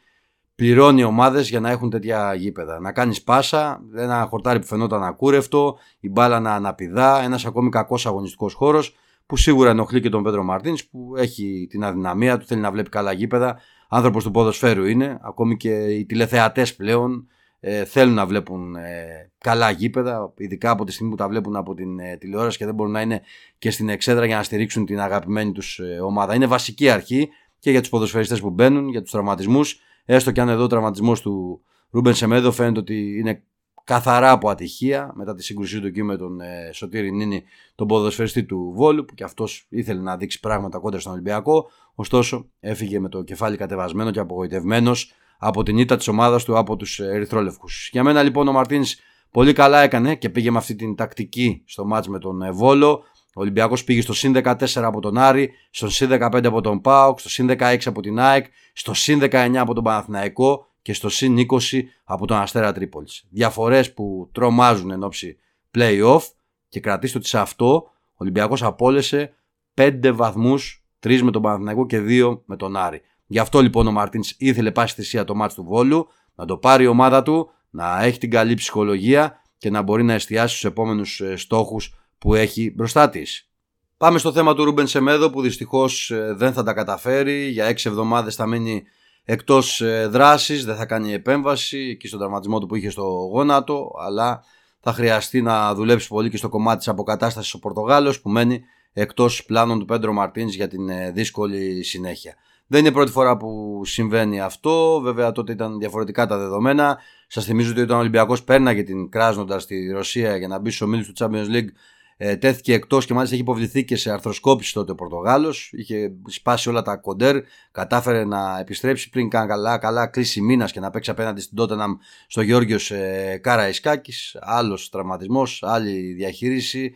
πληρώνει 0.56 1.04
ομάδες 1.04 1.50
για 1.50 1.60
να 1.60 1.70
έχουν 1.70 1.90
τέτοια 1.90 2.34
γήπεδα. 2.34 2.80
Να 2.80 2.92
κάνεις 2.92 3.24
πάσα, 3.24 3.82
ένα 3.96 4.28
χορτάρι 4.30 4.60
που 4.60 4.66
φαινόταν 4.66 5.04
ακούρευτο, 5.04 5.78
η 6.00 6.10
μπάλα 6.10 6.40
να 6.40 6.54
αναπηδά, 6.54 7.22
ένας 7.24 7.46
ακόμη 7.46 7.70
κακός 7.70 8.06
αγωνιστικός 8.06 8.54
χώρος 8.54 8.96
που 9.26 9.38
σίγουρα 9.38 9.70
ενοχλεί 9.70 10.02
και 10.02 10.10
τον 10.10 10.24
Πέτρο 10.24 10.44
Μαρτίνς 10.44 10.86
που 10.86 11.14
έχει 11.18 11.68
την 11.70 11.84
αδυναμία 11.84 12.38
του, 12.38 12.46
θέλει 12.46 12.62
να 12.62 12.72
βλέπει 12.72 12.90
καλά 12.90 13.12
γήπεδα. 13.12 13.60
Άνθρωπος 13.90 14.24
του 14.24 14.32
ποδοσφαίρου 14.32 14.86
είναι, 14.86 15.20
ακόμη 15.22 15.58
και 15.58 15.70
οι 15.70 16.06
τηλεθεατές 16.06 16.76
πλέον 16.76 17.28
ε, 17.60 17.86
θέλουν 17.86 18.14
να 18.14 18.26
βλέπουν 18.26 18.76
ε, 18.76 19.32
καλά 19.38 19.72
γήπεδα, 19.72 20.34
ειδικά 20.38 20.70
από 20.70 20.84
τη 20.84 20.92
στιγμή 20.92 21.12
που 21.12 21.18
τα 21.18 21.28
βλέπουν 21.28 21.56
από 21.56 21.74
την 21.74 22.00
ε, 22.00 22.18
τηλεόραση 22.18 22.58
και 22.58 22.66
δεν 22.66 22.74
μπορούν 22.74 22.92
να 22.92 23.02
είναι 23.02 23.22
και 23.58 23.72
στην 23.72 23.90
εξέδρα 23.90 24.26
για 24.26 24.36
να 24.36 24.44
στηρίξουν 24.44 24.86
την 24.86 25.00
αγαπημένη 25.00 25.52
τους 25.52 25.80
ε, 25.80 26.00
ομάδα. 26.00 26.36
Είναι 26.36 26.46
βασική 26.46 26.90
αρχή 26.90 27.30
και 27.60 27.72
για 27.72 27.80
τους 27.80 27.90
ποδοσφαιριστές 27.90 28.42
που 28.42 28.50
μπαίνουν, 28.50 28.90
για 28.90 29.02
τους 29.02 29.12
τραυματισμούς, 29.12 29.80
έστω 30.06 30.32
και 30.32 30.42
αν 30.42 30.50
εδώ 30.50 30.64
ο 30.64 30.68
τραυματισμός 30.68 31.22
του 31.22 31.62
Ρούμπεν 31.90 32.14
Σεμέδο 32.14 32.52
φαίνεται 32.52 32.80
ότι 32.80 33.18
είναι 33.20 33.44
καθαρά 33.84 34.32
από 34.32 34.50
ατυχία 34.50 35.12
μετά 35.16 35.36
τη 35.36 35.44
σύγκρουσή 35.44 35.80
του 35.80 35.88
εκεί 35.88 36.04
με 36.04 36.18
τον 36.18 36.42
ε, 36.42 36.70
Σωτήρη 36.74 37.12
Νίνη, 37.12 37.44
τον 37.76 37.88
ποδοσφαιριστή 37.88 38.44
του 38.44 38.74
Βόλου, 38.76 39.06
που 39.06 39.14
και 39.14 39.24
αυτός 39.24 39.66
ήθελε 39.70 40.02
να 40.02 40.18
δείξει 40.18 40.40
πράγματα 40.40 40.80
κόντρα 40.80 41.00
στον 41.00 41.12
Ολυμπιακό. 41.12 41.70
Ωστόσο, 41.96 42.50
έφυγε 42.60 43.00
με 43.00 43.10
το 43.10 43.24
κεφάλι 43.24 43.58
κατεβασμένο 43.58 44.12
και 44.12 44.20
απογοητευμένος 44.20 45.14
από 45.38 45.64
την 45.64 45.78
ήττα 45.78 45.96
της 45.96 46.08
ομάδας 46.08 46.44
του 46.44 46.58
από 46.58 46.76
τους 46.76 47.00
Ερυθρόλευκους. 47.00 47.90
Για 47.92 48.04
μένα 48.04 48.24
λοιπόν 48.24 48.48
ο 48.48 48.52
Μαρτίνς 48.52 48.96
πολύ 49.32 49.54
καλά 49.54 49.82
έκανε 49.82 50.16
και 50.16 50.30
πήγε 50.30 50.52
με 50.52 50.58
αυτή 50.58 50.76
την 50.76 50.96
τακτική 50.96 51.64
στο 51.66 51.86
μάτς 51.86 52.08
με 52.08 52.20
τον 52.20 52.42
ε, 52.42 52.52
Βόλο. 52.52 53.04
Ο 53.36 53.42
Ολυμπιακός 53.42 53.84
πήγε 53.84 54.02
στο 54.02 54.14
συν 54.14 54.36
14 54.36 54.56
από 54.74 55.00
τον 55.00 55.18
Άρη, 55.18 55.52
στο 55.70 55.90
συν 55.90 56.10
15 56.12 56.46
από 56.46 56.62
τον 56.62 56.82
ΠΑΟΚ, 56.82 57.20
στο 57.20 57.30
συν 57.30 57.50
16 57.50 57.78
από 57.86 58.02
την 58.02 58.20
ΑΕΚ, 58.20 58.46
στο 58.74 58.94
συν 58.94 59.20
19 59.22 59.56
από 59.56 59.74
τον 59.74 59.84
Παναθηναϊκό 59.84 60.68
και 60.82 60.94
στο 60.94 61.10
συν 61.10 61.38
20 61.50 61.82
από 62.04 62.28
τον 62.28 62.38
Αστέρα 62.38 62.72
Τρίπολης. 62.72 63.26
Διαφορές 63.30 63.94
που 63.94 64.30
τρομάζουν 64.32 64.92
εν 64.92 65.04
ώψη 65.04 65.38
play-off 65.78 66.22
και 66.70 66.80
κρατήστε 66.80 67.18
ότι 67.18 67.28
σε 67.28 67.40
αυτό 67.40 67.74
ο 68.12 68.16
Ολυμπιακός 68.16 68.64
απόλυσε 68.64 69.34
5 69.74 70.12
βαθμούς, 70.14 70.86
3 71.00 71.22
με 71.22 71.32
τον 71.32 71.42
Παναθηναϊκό 71.42 71.86
και 71.86 72.00
2 72.08 72.42
με 72.46 72.56
τον 72.56 72.76
Άρη. 72.76 73.02
Γι' 73.26 73.40
αυτό 73.40 73.62
λοιπόν 73.62 73.88
ο 73.88 73.92
Μαρτίνς 73.92 74.36
ήθελε 74.38 74.72
πάση 74.72 74.96
θυσία 74.96 75.24
το 75.24 75.36
μάτι 75.36 75.56
του 75.56 75.64
Βόλου, 75.64 76.08
να 76.36 76.46
το 76.46 76.58
πάρει 76.58 76.84
η 76.84 76.88
ομάδα 76.88 77.24
του, 77.24 77.50
να 77.70 78.04
έχει 78.04 78.18
την 78.18 78.30
καλή 78.30 78.54
ψυχολογία 78.54 79.42
και 79.58 79.70
να 79.70 79.82
μπορεί 79.82 80.04
να 80.04 80.14
εστιάσει 80.14 80.56
στους 80.56 80.70
επόμενους 80.70 81.22
ε, 81.22 81.36
στόχους 81.36 82.03
που 82.24 82.36
έχει 82.36 82.74
μπροστά 82.76 83.10
της. 83.10 83.50
Πάμε 83.98 84.18
στο 84.18 84.32
θέμα 84.32 84.56
του 84.56 84.64
Ρούμπεν 84.64 84.88
Σεμέδο 84.88 85.30
που 85.30 85.42
δυστυχώς 85.42 86.12
ε, 86.12 86.34
δεν 86.38 86.54
θα 86.54 86.64
τα 86.64 86.74
καταφέρει. 86.74 87.50
Για 87.50 87.70
6 87.70 87.86
εβδομάδες 87.86 88.36
θα 88.36 88.46
μείνει 88.46 88.84
εκτός 89.24 89.82
ε, 89.82 90.08
δράσης, 90.08 90.66
δεν 90.66 90.76
θα 90.76 90.86
κάνει 90.86 91.14
επέμβαση 91.14 91.78
εκεί 91.78 92.08
στον 92.08 92.20
τραυματισμό 92.20 92.60
του 92.60 92.66
που 92.66 92.76
είχε 92.76 92.90
στο 92.90 93.04
γόνατο, 93.32 93.92
αλλά 94.00 94.44
θα 94.80 94.94
χρειαστεί 94.94 95.42
να 95.42 95.74
δουλέψει 95.74 96.08
πολύ 96.08 96.30
και 96.30 96.38
στο 96.38 96.50
κομμάτι 96.50 96.78
της 96.78 96.88
αποκατάστασης 96.88 97.54
ο 97.54 97.60
Πορτογάλος 97.60 98.22
που 98.22 98.30
μένει 98.30 98.62
εκτός 98.94 99.46
πλάνων 99.46 99.80
του 99.80 99.86
Πέντρο 99.86 100.14
Μαρτίνς 100.14 100.56
για 100.56 100.68
την 100.68 101.14
δύσκολη 101.14 101.84
συνέχεια. 101.84 102.36
Δεν 102.68 102.80
είναι 102.80 102.90
η 102.90 102.92
πρώτη 102.92 103.12
φορά 103.12 103.38
που 103.38 103.82
συμβαίνει 103.86 104.42
αυτό. 104.42 105.02
Βέβαια 105.04 105.32
τότε 105.32 105.52
ήταν 105.52 105.80
διαφορετικά 105.80 106.28
τα 106.28 106.38
δεδομένα. 106.38 106.98
Σας 107.28 107.46
θυμίζω 107.46 107.72
ότι 107.72 107.82
όταν 107.82 107.96
ο 107.98 108.00
Ολυμπιακός 108.00 108.44
πέρναγε 108.44 108.84
την 108.84 109.10
κράζοντα 109.10 109.60
στη 109.60 109.92
Ρωσία 109.92 110.38
για 110.38 110.48
να 110.48 110.60
μπει 110.60 110.70
στους 110.70 110.82
ομίλους 110.82 111.08
του 111.08 111.14
Champions 111.18 111.56
League, 111.56 111.70
ε, 112.18 112.36
τέθηκε 112.36 112.74
εκτός 112.74 113.06
και 113.06 113.14
μάλιστα 113.14 113.36
έχει 113.36 113.44
υποβληθεί 113.44 113.86
και 113.86 113.96
σε 113.96 114.12
αρθροσκόπηση 114.12 114.74
τότε 114.74 114.92
ο 114.92 114.96
Πορτογάλος. 114.96 115.70
Είχε 115.74 116.12
σπάσει 116.28 116.70
όλα 116.70 116.82
τα 116.82 116.98
κοντέρ. 116.98 117.44
Κατάφερε 117.72 118.26
να 118.26 118.60
επιστρέψει 118.60 119.10
πριν 119.10 119.30
καν 119.30 119.48
καλά, 119.48 119.78
καλά 119.78 120.08
κλείσει 120.08 120.42
μήνας 120.42 120.72
και 120.72 120.80
να 120.80 120.90
παίξει 120.90 121.10
απέναντι 121.10 121.42
στην 121.42 121.58
Τότεναμ 121.58 121.94
στο 122.28 122.42
Γιώργιο 122.42 122.78
ε, 122.90 123.38
Κάρα 123.38 123.68
Ισκάκη. 123.68 124.14
Άλλος 124.40 124.90
τραυματισμός, 124.90 125.64
άλλη 125.64 126.14
διαχείριση. 126.14 126.94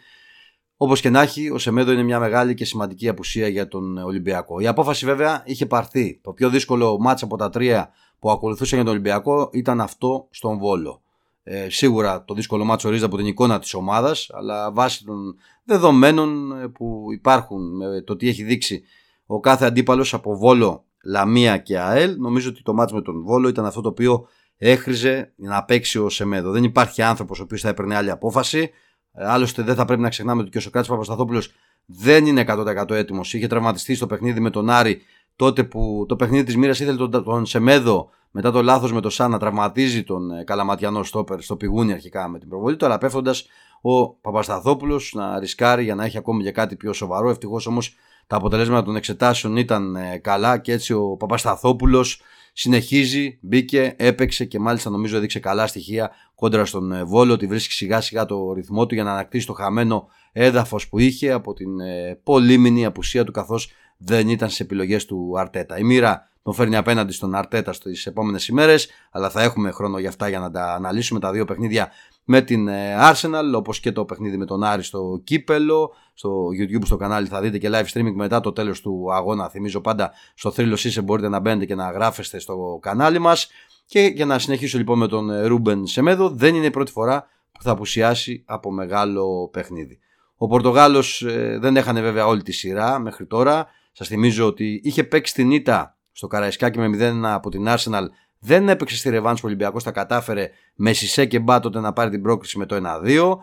Όπως 0.77 1.01
και 1.01 1.09
να 1.09 1.21
έχει, 1.21 1.49
ο 1.49 1.57
Σεμέδο 1.57 1.91
είναι 1.91 2.03
μια 2.03 2.19
μεγάλη 2.19 2.53
και 2.53 2.65
σημαντική 2.65 3.07
απουσία 3.07 3.47
για 3.47 3.67
τον 3.67 3.97
Ολυμπιακό. 3.97 4.59
Η 4.59 4.67
απόφαση 4.67 5.05
βέβαια 5.05 5.43
είχε 5.45 5.65
πάρθει. 5.65 6.19
Το 6.23 6.33
πιο 6.33 6.49
δύσκολο 6.49 6.97
μάτσα 6.99 7.25
από 7.25 7.37
τα 7.37 7.49
τρία 7.49 7.91
που 8.19 8.31
ακολουθούσε 8.31 8.75
για 8.75 8.83
τον 8.83 8.93
Ολυμπιακό 8.93 9.49
ήταν 9.53 9.81
αυτό 9.81 10.27
στον 10.29 10.57
Βόλο. 10.57 11.01
Ε, 11.49 11.69
σίγουρα 11.69 12.23
το 12.23 12.33
δύσκολο 12.33 12.65
μάτσο 12.65 12.87
ορίζεται 12.87 13.07
από 13.07 13.17
την 13.17 13.25
εικόνα 13.25 13.59
της 13.59 13.73
ομάδας, 13.73 14.29
αλλά 14.33 14.71
βάσει 14.71 15.05
των 15.05 15.35
δεδομένων 15.63 16.59
ε, 16.61 16.67
που 16.67 17.07
υπάρχουν 17.13 17.75
με 17.75 18.01
το 18.01 18.15
τι 18.15 18.27
έχει 18.27 18.43
δείξει 18.43 18.83
ο 19.25 19.39
κάθε 19.39 19.65
αντίπαλος 19.65 20.13
από 20.13 20.37
Βόλο, 20.37 20.85
Λαμία 21.03 21.57
και 21.57 21.79
ΑΕΛ, 21.79 22.15
νομίζω 22.17 22.49
ότι 22.49 22.61
το 22.61 22.73
μάτσο 22.73 22.95
με 22.95 23.01
τον 23.01 23.23
Βόλο 23.23 23.47
ήταν 23.47 23.65
αυτό 23.65 23.81
το 23.81 23.89
οποίο 23.89 24.27
έχριζε 24.57 25.33
να 25.35 25.63
παίξει 25.63 25.99
ο 25.99 26.09
Σεμέδο. 26.09 26.51
Δεν 26.51 26.63
υπάρχει 26.63 27.01
άνθρωπος 27.01 27.39
ο 27.39 27.43
οποίος 27.43 27.61
θα 27.61 27.69
έπαιρνε 27.69 27.95
άλλη 27.95 28.11
απόφαση. 28.11 28.69
Άλλωστε 29.13 29.61
δεν 29.63 29.75
θα 29.75 29.85
πρέπει 29.85 30.01
να 30.01 30.09
ξεχνάμε 30.09 30.41
ότι 30.41 30.49
και 30.49 30.57
ο 30.57 30.61
Σοκράτης 30.61 30.89
Παπασταθόπουλος 30.89 31.51
δεν 31.85 32.25
είναι 32.25 32.43
100% 32.47 32.89
έτοιμος. 32.89 33.33
Είχε 33.33 33.47
τραυματιστεί 33.47 33.95
στο 33.95 34.07
παιχνίδι 34.07 34.39
με 34.39 34.49
τον 34.49 34.69
Άρη 34.69 35.01
τότε 35.37 35.63
που 35.63 36.05
το 36.07 36.15
παιχνίδι 36.15 36.43
της 36.43 36.57
μοίρας 36.57 36.79
ήθελε 36.79 37.07
τον, 37.07 37.23
τον 37.23 37.45
Σεμέδο 37.45 38.09
μετά 38.31 38.51
το 38.51 38.61
λάθος 38.61 38.93
με 38.93 39.01
τον 39.01 39.11
Σαν 39.11 39.31
να 39.31 39.39
τραυματίζει 39.39 40.03
τον 40.03 40.31
ε, 40.31 40.43
Καλαματιανό 40.43 41.03
Στόπερ 41.03 41.41
στο 41.41 41.55
πηγούνι 41.55 41.93
αρχικά 41.93 42.27
με 42.27 42.39
την 42.39 42.49
προβολή 42.49 42.75
του, 42.75 42.85
αλλά 42.85 42.97
πέφτοντας 42.97 43.47
ο 43.81 44.09
Παπασταθόπουλος 44.09 45.11
να 45.15 45.39
ρισκάρει 45.39 45.83
για 45.83 45.95
να 45.95 46.05
έχει 46.05 46.17
ακόμη 46.17 46.43
και 46.43 46.51
κάτι 46.51 46.75
πιο 46.75 46.93
σοβαρό. 46.93 47.29
Ευτυχώς 47.29 47.67
όμως 47.67 47.95
τα 48.27 48.35
αποτελέσματα 48.35 48.83
των 48.83 48.95
εξετάσεων 48.95 49.57
ήταν 49.57 49.95
ε, 49.95 50.17
καλά 50.17 50.57
και 50.57 50.71
έτσι 50.71 50.93
ο 50.93 51.15
Παπασταθόπουλος 51.15 52.21
συνεχίζει, 52.53 53.37
μπήκε, 53.41 53.93
έπαιξε 53.97 54.45
και 54.45 54.59
μάλιστα 54.59 54.89
νομίζω 54.89 55.17
έδειξε 55.17 55.39
καλά 55.39 55.67
στοιχεία 55.67 56.11
κόντρα 56.35 56.65
στον 56.65 56.91
ε, 56.91 57.03
Βόλο 57.03 57.33
ότι 57.33 57.47
βρίσκει 57.47 57.73
σιγά 57.73 58.01
σιγά 58.01 58.25
το 58.25 58.53
ρυθμό 58.53 58.85
του 58.85 58.93
για 58.93 59.03
να 59.03 59.11
ανακτήσει 59.11 59.45
το 59.45 59.53
χαμένο 59.53 60.07
έδαφος 60.31 60.87
που 60.89 60.99
είχε 60.99 61.31
από 61.31 61.53
την 61.53 61.79
ε, 61.79 62.19
πολύμηνη 62.23 62.85
απουσία 62.85 63.23
του 63.23 63.31
καθώς 63.31 63.71
δεν 63.97 64.29
ήταν 64.29 64.49
σε 64.49 64.63
επιλογές 64.63 65.05
του 65.05 65.33
Αρτέτα. 65.37 65.77
Η 65.77 65.83
μοίρα 65.83 66.29
τον 66.43 66.53
φέρνει 66.53 66.75
απέναντι 66.75 67.11
στον 67.11 67.35
Αρτέτα 67.35 67.73
στις 67.73 68.05
επόμενες 68.05 68.47
ημέρες 68.47 68.89
αλλά 69.11 69.29
θα 69.29 69.41
έχουμε 69.41 69.71
χρόνο 69.71 69.99
για 69.99 70.09
αυτά 70.09 70.29
για 70.29 70.39
να 70.39 70.51
τα 70.51 70.73
αναλύσουμε 70.73 71.19
τα 71.19 71.31
δύο 71.31 71.45
παιχνίδια 71.45 71.91
με 72.23 72.41
την 72.41 72.67
ε, 72.67 72.95
Arsenal 72.99 73.53
όπως 73.55 73.79
και 73.79 73.91
το 73.91 74.05
παιχνίδι 74.05 74.37
με 74.37 74.45
τον 74.45 74.63
Άρη 74.63 74.83
στο 74.83 75.21
Κύπελο 75.23 75.93
στο 76.13 76.47
YouTube 76.59 76.85
στο 76.85 76.97
κανάλι 76.97 77.27
θα 77.27 77.41
δείτε 77.41 77.57
και 77.57 77.69
live 77.71 77.85
streaming 77.93 78.13
μετά 78.13 78.39
το 78.39 78.53
τέλος 78.53 78.81
του 78.81 79.13
αγώνα 79.13 79.49
θυμίζω 79.49 79.81
πάντα 79.81 80.11
στο 80.35 80.53
Thrill 80.57 80.73
Season 80.73 81.03
μπορείτε 81.03 81.29
να 81.29 81.39
μπαίνετε 81.39 81.65
και 81.65 81.75
να 81.75 81.91
γράφεστε 81.91 82.39
στο 82.39 82.79
κανάλι 82.81 83.19
μας 83.19 83.49
και 83.85 83.99
για 83.99 84.25
να 84.25 84.39
συνεχίσω 84.39 84.77
λοιπόν 84.77 84.97
με 84.97 85.07
τον 85.07 85.45
Ρούμπεν 85.45 85.87
Σεμέδο 85.87 86.29
δεν 86.29 86.55
είναι 86.55 86.65
η 86.65 86.71
πρώτη 86.71 86.91
φορά 86.91 87.27
που 87.51 87.63
θα 87.63 87.71
απουσιάσει 87.71 88.43
από 88.45 88.71
μεγάλο 88.71 89.49
παιχνίδι. 89.53 89.99
Ο 90.37 90.47
Πορτογάλος 90.47 91.21
ε, 91.21 91.57
δεν 91.61 91.77
έχανε 91.77 92.01
βέβαια 92.01 92.25
όλη 92.25 92.41
τη 92.41 92.51
σειρά 92.51 92.99
μέχρι 92.99 93.25
τώρα. 93.25 93.67
Σας 93.97 94.07
θυμίζω 94.07 94.45
ότι 94.45 94.81
είχε 94.83 95.03
παίξει 95.03 95.33
την 95.33 95.51
ήττα 95.51 95.97
στο 96.11 96.27
Καραϊσκάκι 96.27 96.79
με 96.79 97.11
0 97.21 97.21
από 97.23 97.49
την 97.49 97.65
Arsenal 97.67 98.05
δεν 98.39 98.69
έπαιξε 98.69 98.95
στη 98.97 99.09
Ρεβάνς 99.09 99.39
που 99.39 99.45
ο 99.45 99.49
Ολυμπιακός 99.49 99.83
τα 99.83 99.91
κατάφερε 99.91 100.49
με 100.75 100.93
Σισέ 100.93 101.25
και 101.25 101.39
Μπά 101.39 101.59
τότε 101.59 101.79
να 101.79 101.93
πάρει 101.93 102.09
την 102.09 102.21
πρόκριση 102.21 102.57
με 102.57 102.65
το 102.65 103.01
1-2. 103.05 103.37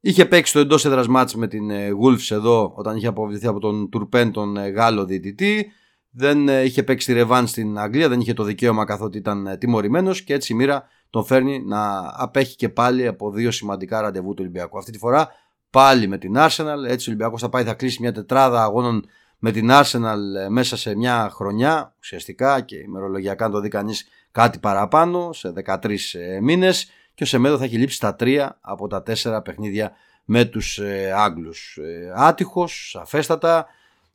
Είχε 0.00 0.24
παίξει 0.24 0.52
το 0.52 0.58
εντός 0.58 0.84
έδρας 0.84 1.08
μάτς 1.08 1.34
με 1.34 1.46
την 1.46 1.70
ε, 1.70 1.88
Wolves 2.04 2.30
εδώ 2.30 2.72
όταν 2.76 2.96
είχε 2.96 3.06
αποβληθεί 3.06 3.46
από 3.46 3.58
τον 3.58 3.88
Τουρπέν 3.90 4.32
τον 4.32 4.56
ε, 4.56 4.68
Γάλλο 4.68 5.04
διαιτητή. 5.04 5.72
Δεν 6.10 6.48
ε, 6.48 6.62
είχε 6.62 6.82
παίξει 6.82 7.06
τη 7.06 7.12
Ρεβάν 7.12 7.46
στην 7.46 7.78
Αγγλία, 7.78 8.08
δεν 8.08 8.20
είχε 8.20 8.32
το 8.32 8.42
δικαίωμα 8.42 8.84
καθότι 8.84 9.18
ήταν 9.18 9.56
τιμωρημένος 9.58 10.22
και 10.22 10.34
έτσι 10.34 10.52
η 10.52 10.56
μοίρα 10.56 10.84
τον 11.10 11.24
φέρνει 11.24 11.62
να 11.64 12.12
απέχει 12.16 12.56
και 12.56 12.68
πάλι 12.68 13.06
από 13.06 13.30
δύο 13.30 13.50
σημαντικά 13.50 14.00
ραντεβού 14.00 14.30
του 14.30 14.38
Ολυμπιακού. 14.40 14.78
Αυτή 14.78 14.90
τη 14.90 14.98
φορά 14.98 15.28
πάλι 15.70 16.08
με 16.08 16.18
την 16.18 16.34
Arsenal. 16.36 16.84
Έτσι 16.86 17.08
ο 17.08 17.12
Ολυμπιακός 17.12 17.40
θα 17.40 17.48
πάει, 17.48 17.64
θα 17.64 17.74
κλείσει 17.74 18.00
μια 18.00 18.12
τετράδα 18.12 18.62
αγώνων 18.62 19.04
με 19.42 19.50
την 19.50 19.68
Arsenal 19.70 20.48
μέσα 20.48 20.76
σε 20.76 20.96
μια 20.96 21.30
χρονιά 21.32 21.94
ουσιαστικά 22.00 22.60
και 22.60 22.76
ημερολογιακά 22.76 23.44
αν 23.44 23.50
το 23.50 23.60
δει 23.60 23.68
κανείς 23.68 24.08
κάτι 24.32 24.58
παραπάνω 24.58 25.32
σε 25.32 25.52
13 25.64 25.96
ε, 26.12 26.40
μήνες 26.40 26.90
και 27.14 27.22
ο 27.22 27.26
Σεμέδο 27.26 27.58
θα 27.58 27.64
έχει 27.64 27.78
λείψει 27.78 28.00
τα 28.00 28.16
τρία 28.16 28.58
από 28.60 28.88
τα 28.88 29.02
τέσσερα 29.02 29.42
παιχνίδια 29.42 29.92
με 30.24 30.44
τους 30.44 30.78
ε, 30.78 31.12
Άγγλους. 31.16 31.78
Ε, 31.82 32.12
άτυχος, 32.16 32.90
σαφέστατα, 32.90 33.66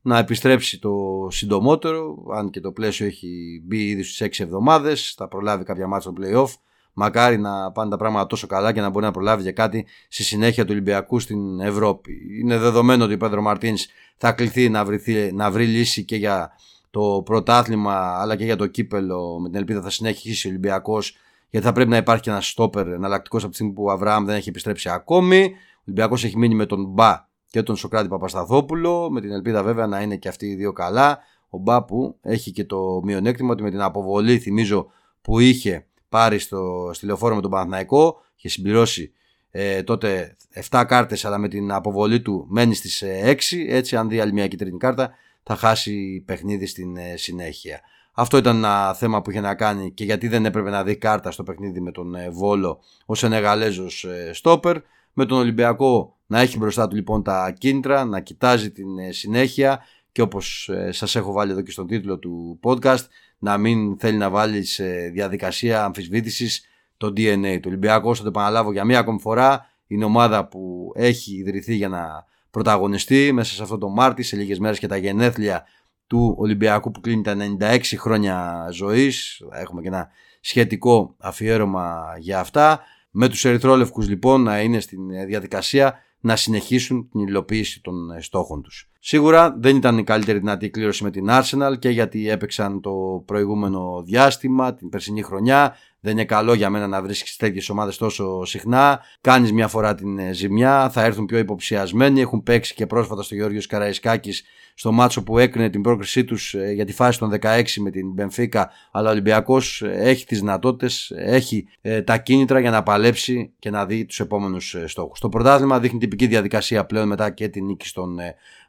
να 0.01 0.17
επιστρέψει 0.17 0.79
το 0.79 1.27
συντομότερο, 1.31 2.25
αν 2.33 2.49
και 2.49 2.61
το 2.61 2.71
πλαίσιο 2.71 3.05
έχει 3.05 3.61
μπει 3.65 3.87
ήδη 3.87 4.03
στις 4.03 4.39
6 4.39 4.43
εβδομάδες, 4.43 5.13
θα 5.17 5.27
προλάβει 5.27 5.63
κάποια 5.63 5.87
μάτια 5.87 6.11
στο 6.11 6.21
play-off. 6.21 6.53
Μακάρι 6.97 7.37
να 7.37 7.71
πάνε 7.71 7.89
τα 7.89 7.97
πράγματα 7.97 8.27
τόσο 8.27 8.47
καλά 8.47 8.71
και 8.71 8.81
να 8.81 8.89
μπορεί 8.89 9.05
να 9.05 9.11
προλάβει 9.11 9.43
και 9.43 9.51
κάτι 9.51 9.85
στη 10.07 10.23
συνέχεια 10.23 10.63
του 10.63 10.69
Ολυμπιακού 10.71 11.19
στην 11.19 11.59
Ευρώπη. 11.59 12.13
Είναι 12.41 12.57
δεδομένο 12.57 13.03
ότι 13.03 13.13
ο 13.13 13.17
Πέντρο 13.17 13.41
Μαρτίνς 13.41 13.85
θα 14.17 14.31
κληθεί 14.31 14.69
να, 14.69 14.85
να 15.33 15.51
βρει 15.51 15.65
λύση 15.65 16.03
και 16.03 16.15
για 16.15 16.51
το 16.89 17.21
πρωτάθλημα 17.25 18.19
αλλά 18.19 18.35
και 18.35 18.43
για 18.43 18.55
το 18.55 18.67
κύπελο 18.67 19.39
με 19.39 19.49
την 19.49 19.57
ελπίδα 19.57 19.81
θα 19.81 19.89
συνεχίσει 19.89 20.47
ο 20.47 20.49
Ολυμπιακός 20.49 21.17
γιατί 21.49 21.65
θα 21.65 21.73
πρέπει 21.73 21.89
να 21.89 21.97
υπάρχει 21.97 22.21
και 22.21 22.29
ένας 22.29 22.47
στόπερ 22.47 22.87
εναλλακτικός 22.87 23.41
από 23.41 23.49
τη 23.49 23.55
στιγμή 23.55 23.73
που 23.73 23.83
ο 23.83 23.91
Αβραάμ 23.91 24.25
δεν 24.25 24.35
έχει 24.35 24.49
επιστρέψει 24.49 24.89
ακόμη. 24.89 25.43
Ο 25.43 25.81
Ολυμπιακός 25.85 26.23
έχει 26.23 26.37
μείνει 26.37 26.55
με 26.55 26.65
τον 26.65 26.85
Μπα 26.85 27.27
και 27.49 27.63
τον 27.63 27.75
Σοκράτη 27.75 28.07
Παπασταθόπουλο 28.07 29.11
με 29.11 29.21
την 29.21 29.31
ελπίδα 29.31 29.63
βέβαια 29.63 29.87
να 29.87 30.01
είναι 30.01 30.15
και 30.15 30.27
αυτοί 30.27 30.45
οι 30.45 30.55
δύο 30.55 30.71
καλά. 30.71 31.19
Ο 31.49 31.57
Μπα 31.57 31.83
που 31.83 32.17
έχει 32.21 32.51
και 32.51 32.65
το 32.65 33.01
μειονέκτημα 33.03 33.51
ότι 33.51 33.63
με 33.63 33.69
την 33.69 33.81
αποβολή 33.81 34.39
θυμίζω 34.39 34.87
που 35.21 35.39
είχε 35.39 35.85
πάρει 36.09 36.39
στο, 36.39 36.89
στη 36.93 37.05
λεωφόρο 37.05 37.35
με 37.35 37.41
τον 37.41 37.51
Παναθναϊκό 37.51 38.21
είχε 38.35 38.49
συμπληρώσει 38.49 39.11
ε, 39.51 39.83
τότε 39.83 40.37
7 40.69 40.83
κάρτες 40.87 41.25
αλλά 41.25 41.37
με 41.37 41.47
την 41.47 41.71
αποβολή 41.71 42.21
του 42.21 42.45
μένει 42.49 42.75
στις 42.75 43.03
6 43.03 43.07
ε, 43.07 43.35
έτσι 43.75 43.95
αν 43.95 44.09
δει 44.09 44.19
άλλη 44.19 44.33
μια 44.33 44.47
κίτρινη 44.47 44.77
κάρτα 44.77 45.13
θα 45.47 45.55
χάσει 45.55 46.23
παιχνίδι 46.25 46.65
στην 46.65 46.97
ε, 46.97 47.17
συνέχεια. 47.17 47.81
Αυτό 48.13 48.37
ήταν 48.37 48.55
ένα 48.55 48.93
θέμα 48.93 49.21
που 49.21 49.29
είχε 49.31 49.39
να 49.39 49.55
κάνει 49.55 49.91
και 49.91 50.03
γιατί 50.03 50.27
δεν 50.27 50.45
έπρεπε 50.45 50.69
να 50.69 50.83
δει 50.83 50.95
κάρτα 50.95 51.31
στο 51.31 51.43
παιχνίδι 51.43 51.81
με 51.81 51.91
τον 51.91 52.15
ε, 52.15 52.29
Βόλο 52.29 52.79
ο 53.05 53.15
Σενεγαλέζος 53.15 54.03
ε, 54.03 54.33
στόπερ. 54.33 54.77
Με 55.13 55.25
τον 55.25 55.37
Ολυμπιακό 55.37 56.17
να 56.25 56.39
έχει 56.39 56.57
μπροστά 56.57 56.87
του 56.87 56.95
λοιπόν 56.95 57.23
τα 57.23 57.51
κίνητρα, 57.57 58.05
να 58.05 58.19
κοιτάζει 58.19 58.71
την 58.71 58.87
συνέχεια 59.09 59.83
και 60.11 60.21
όπως 60.21 60.69
σας 60.89 61.15
έχω 61.15 61.31
βάλει 61.31 61.51
εδώ 61.51 61.61
και 61.61 61.71
στον 61.71 61.87
τίτλο 61.87 62.17
του 62.17 62.59
podcast 62.63 63.05
να 63.39 63.57
μην 63.57 63.97
θέλει 63.97 64.17
να 64.17 64.29
βάλει 64.29 64.63
σε 64.63 64.85
διαδικασία 65.13 65.83
αμφισβήτησης 65.83 66.65
το 66.97 67.07
DNA 67.07 67.57
του. 67.61 67.67
Ολυμπιακός, 67.67 68.17
θα 68.17 68.23
το 68.23 68.29
επαναλάβω 68.29 68.71
για 68.71 68.83
μία 68.83 68.99
ακόμη 68.99 69.19
φορά, 69.19 69.65
είναι 69.87 70.05
ομάδα 70.05 70.47
που 70.47 70.91
έχει 70.95 71.35
ιδρυθεί 71.35 71.75
για 71.75 71.89
να 71.89 72.25
πρωταγωνιστεί 72.51 73.31
μέσα 73.33 73.53
σε 73.53 73.63
αυτό 73.63 73.77
το 73.77 73.89
Μάρτι, 73.89 74.23
σε 74.23 74.35
λίγες 74.35 74.59
μέρες 74.59 74.79
και 74.79 74.87
τα 74.87 74.97
γενέθλια 74.97 75.65
του 76.07 76.35
Ολυμπιακού 76.37 76.91
που 76.91 76.99
κλείνει 76.99 77.21
τα 77.21 77.35
96 77.59 77.79
χρόνια 77.97 78.67
ζωής. 78.71 79.41
Έχουμε 79.51 79.81
και 79.81 79.87
ένα 79.87 80.09
σχετικό 80.41 81.15
αφιέρωμα 81.17 82.15
για 82.19 82.39
αυτά. 82.39 82.79
Με 83.11 83.29
τους 83.29 83.45
ερυθρόλευκους 83.45 84.09
λοιπόν 84.09 84.41
να 84.41 84.61
είναι 84.61 84.79
στην 84.79 85.25
διαδικασία 85.25 85.99
να 86.25 86.35
συνεχίσουν 86.35 87.09
την 87.11 87.21
υλοποίηση 87.21 87.81
των 87.81 87.95
στόχων 88.19 88.61
τους. 88.61 88.89
Σίγουρα 88.99 89.55
δεν 89.59 89.75
ήταν 89.75 89.97
η 89.97 90.03
καλύτερη 90.03 90.39
δυνατή 90.39 90.69
κλήρωση 90.69 91.03
με 91.03 91.11
την 91.11 91.27
Arsenal 91.29 91.79
και 91.79 91.89
γιατί 91.89 92.29
έπαιξαν 92.29 92.81
το 92.81 93.23
προηγούμενο 93.25 94.03
διάστημα, 94.05 94.73
την 94.73 94.89
περσινή 94.89 95.21
χρονιά. 95.21 95.75
Δεν 96.05 96.13
είναι 96.13 96.25
καλό 96.25 96.53
για 96.53 96.69
μένα 96.69 96.87
να 96.87 97.01
βρίσκεις 97.01 97.35
τέτοιες 97.35 97.69
ομάδες 97.69 97.97
τόσο 97.97 98.45
συχνά. 98.45 99.01
Κάνεις 99.21 99.51
μια 99.51 99.67
φορά 99.67 99.95
την 99.95 100.19
ε, 100.19 100.33
ζημιά, 100.33 100.89
θα 100.89 101.03
έρθουν 101.03 101.25
πιο 101.25 101.37
υποψιασμένοι. 101.37 102.21
Έχουν 102.21 102.43
παίξει 102.43 102.73
και 102.73 102.85
πρόσφατα 102.85 103.21
στο 103.21 103.35
Γεώργιος 103.35 103.67
Καραϊσκάκης 103.67 104.43
στο 104.73 104.91
μάτσο 104.91 105.23
που 105.23 105.37
έκρινε 105.37 105.69
την 105.69 105.81
πρόκρισή 105.81 106.23
τους 106.23 106.53
ε, 106.53 106.71
για 106.71 106.85
τη 106.85 106.93
φάση 106.93 107.19
των 107.19 107.31
16 107.41 107.63
με 107.79 107.89
την 107.89 108.11
Μπενφίκα. 108.11 108.71
Αλλά 108.91 109.07
ο 109.07 109.11
Ολυμπιακός 109.11 109.81
ε, 109.81 109.91
έχει 109.93 110.25
τις 110.25 110.39
δυνατότητες, 110.39 111.11
έχει 111.15 111.67
τα 112.03 112.17
κίνητρα 112.17 112.59
για 112.59 112.71
να 112.71 112.83
παλέψει 112.83 113.53
και 113.59 113.69
να 113.69 113.85
δει 113.85 114.05
τους 114.05 114.19
επόμενους 114.19 114.75
στόχους. 114.85 115.19
Το 115.19 115.29
πρωτάθλημα 115.29 115.79
δείχνει 115.79 115.99
τυπική 115.99 116.27
διαδικασία 116.27 116.85
πλέον 116.85 117.07
μετά 117.07 117.29
και 117.29 117.47
την 117.47 117.65
νίκη 117.65 117.87
στον 117.87 118.17